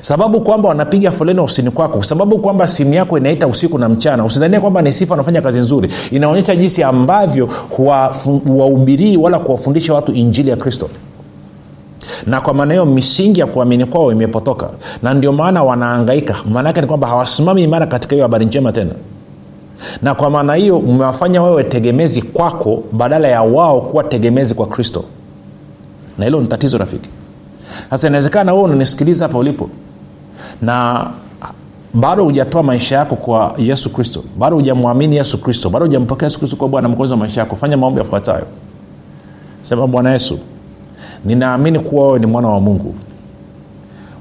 Sababu 0.00 0.40
kwamba 0.40 0.68
wanapiga 0.68 1.10
foleni 1.10 1.40
ofisini 1.40 1.70
kwako 1.70 2.02
sababu 2.02 2.38
kwamba 2.38 2.68
simu 2.68 2.94
yako 2.94 3.18
inaita 3.18 3.46
usiku 3.46 3.78
na 3.78 3.88
mchana 3.88 4.24
usidhania 4.24 4.60
kwamba 4.60 4.82
ni 4.82 4.92
sifa 4.92 5.12
wanafanya 5.12 5.42
kazi 5.42 5.58
nzuri 5.58 5.90
inaonyesha 6.10 6.56
jinsi 6.56 6.82
ambavyo 6.82 7.48
huwahubirii 8.46 9.16
wala 9.16 9.38
kuwafundisha 9.38 9.94
watu 9.94 10.12
injili 10.12 10.50
ya 10.50 10.56
kristo 10.56 10.88
na 12.26 12.40
kwa 12.40 12.54
maana 12.54 12.74
hiyo 12.74 12.86
misingi 12.86 13.40
ya 13.40 13.46
kuamini 13.46 13.84
kwao 13.86 14.12
imepotoka. 14.12 14.70
Na 15.02 15.14
ndio 15.14 15.32
maana 15.32 15.62
wanaangaika 15.62 16.36
maanaake 16.52 16.80
ni 16.80 16.86
kwamba 16.86 17.08
hawasimami 17.08 17.62
imara 17.62 17.86
katika 17.86 18.14
hiyo 18.14 18.24
habari 18.24 18.46
njema 18.46 18.72
tena. 18.72 18.90
Na 20.02 20.14
kwa 20.14 20.30
maana 20.30 20.54
hiyo 20.54 20.78
umewafanya 20.78 21.42
wewe 21.42 21.64
tegemezi 21.64 22.22
kwako 22.22 22.82
badala 22.92 23.28
ya 23.28 23.42
wao 23.42 23.80
kuwa 23.80 24.04
tegemezi 24.04 24.54
kwa 24.54 24.66
kristo. 24.66 25.04
Na 26.18 26.24
hilo 26.24 26.40
ni 26.40 26.46
tatizo 26.48 26.78
rafiki. 26.78 27.08
Sasa 27.90 28.08
inawezekana 28.08 28.52
wewe 28.52 28.64
unanisikiliza 28.64 29.24
hapa 29.24 29.38
ulipo. 29.38 29.68
Na 30.62 31.06
bado 31.94 32.24
hujatoa 32.24 32.62
maisha 32.62 32.96
yako 32.96 33.16
kwa 33.16 33.54
yesu 33.58 33.90
kristo. 33.92 34.22
Bado 34.38 34.56
hujamwamini 34.56 35.16
yesu 35.16 35.38
kristo. 35.42 35.70
Bado 35.70 35.84
hujampokea 35.86 36.26
yesu 36.26 36.38
kristo 36.38 36.56
kwa 36.56 36.68
bwana 36.68 36.88
mkozi 36.88 37.12
wa 37.12 37.18
maisha 37.18 37.40
yako. 37.40 37.56
Fanya 37.56 37.76
maombi 37.76 37.98
yafuatayo. 37.98 38.46
Sema 39.62 39.86
bwana 39.86 40.12
yesu 40.12 40.38
ninaamini 41.24 41.78
kuwa 41.78 42.06
wewe 42.06 42.18
ni 42.18 42.26
mwana 42.26 42.48
wa 42.48 42.60
mungu. 42.60 42.94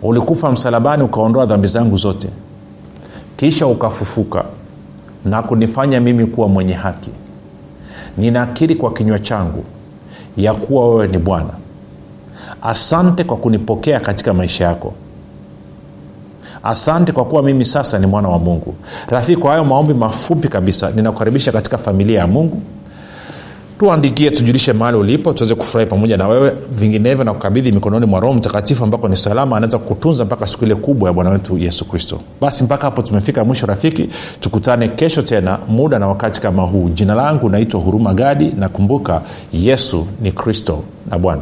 Ulikufa 0.01 0.51
msalabani 0.51 1.03
ukaondoa 1.03 1.45
dhambi 1.45 1.67
zangu 1.67 1.97
zote. 1.97 2.29
Kisha 3.37 3.67
ukafufuka 3.67 4.43
na 5.25 5.41
kunifanya 5.43 5.99
mimi 6.01 6.25
kuwa 6.25 6.47
mwenye 6.47 6.73
haki. 6.73 7.11
Ninaakiri 8.17 8.75
kwa 8.75 8.93
kinywa 8.93 9.19
changu 9.19 9.63
ya 10.37 10.53
kuwa 10.53 10.89
wewe 10.89 11.07
ni 11.07 11.17
bwana. 11.17 11.49
Asante 12.61 13.23
kwa 13.23 13.37
kunipokea 13.37 13.99
katika 13.99 14.33
maisha 14.33 14.65
yako. 14.65 14.93
Asante 16.63 17.11
kwa 17.11 17.25
kuwa 17.25 17.43
mimi 17.43 17.65
sasa 17.65 17.99
ni 17.99 18.07
mwana 18.07 18.29
wa 18.29 18.39
mungu. 18.39 18.75
Rafiki 19.09 19.41
kwa 19.41 19.51
hayo 19.51 19.63
maombi 19.65 19.93
mafupi 19.93 20.47
kabisa 20.47 20.91
ninakukaribisha 20.91 21.51
katika 21.51 21.77
familia 21.77 22.19
ya 22.19 22.27
mungu 22.27 22.61
tuandikie 23.79 24.31
tujulishe 24.31 24.73
mahali 24.73 24.97
ulipo 24.97 25.33
tuweze 25.33 25.55
kufurahi 25.55 25.89
pamoja 25.89 26.17
na 26.17 26.27
wewe. 26.27 26.51
Vinginevyo 26.71 27.23
na 27.23 27.33
kukabidhi 27.33 27.71
mikononi 27.71 28.05
mwa 28.05 28.19
roho 28.19 28.33
mtakatifu 28.33 28.83
ambako 28.83 29.07
ni 29.07 29.17
salama 29.17 29.57
anaweza 29.57 29.77
kutunza 29.77 30.25
mpaka 30.25 30.47
siku 30.47 30.65
ile 30.65 30.75
kubwa 30.75 31.09
ya 31.09 31.13
bwana 31.13 31.29
wetu 31.29 31.57
yesu 31.57 31.85
kristo. 31.85 32.19
Basi 32.41 32.63
mpaka 32.63 32.83
hapo 32.87 33.01
tumefika 33.01 33.45
mwisho 33.45 33.65
rafiki. 33.65 34.09
Tukutane 34.39 34.87
kesho 34.87 35.21
tena 35.21 35.59
muda 35.67 35.99
na 35.99 36.07
wakati 36.07 36.41
kama 36.41 36.63
huu. 36.63 36.89
Jina 36.89 37.15
langu 37.15 37.49
naitwa 37.49 37.79
huruma 37.79 38.13
gadi 38.13 38.51
na 38.57 38.69
kumbuka 38.69 39.21
yesu 39.53 40.07
ni 40.21 40.31
kristo 40.31 40.83
na 41.11 41.17
bwana 41.19 41.41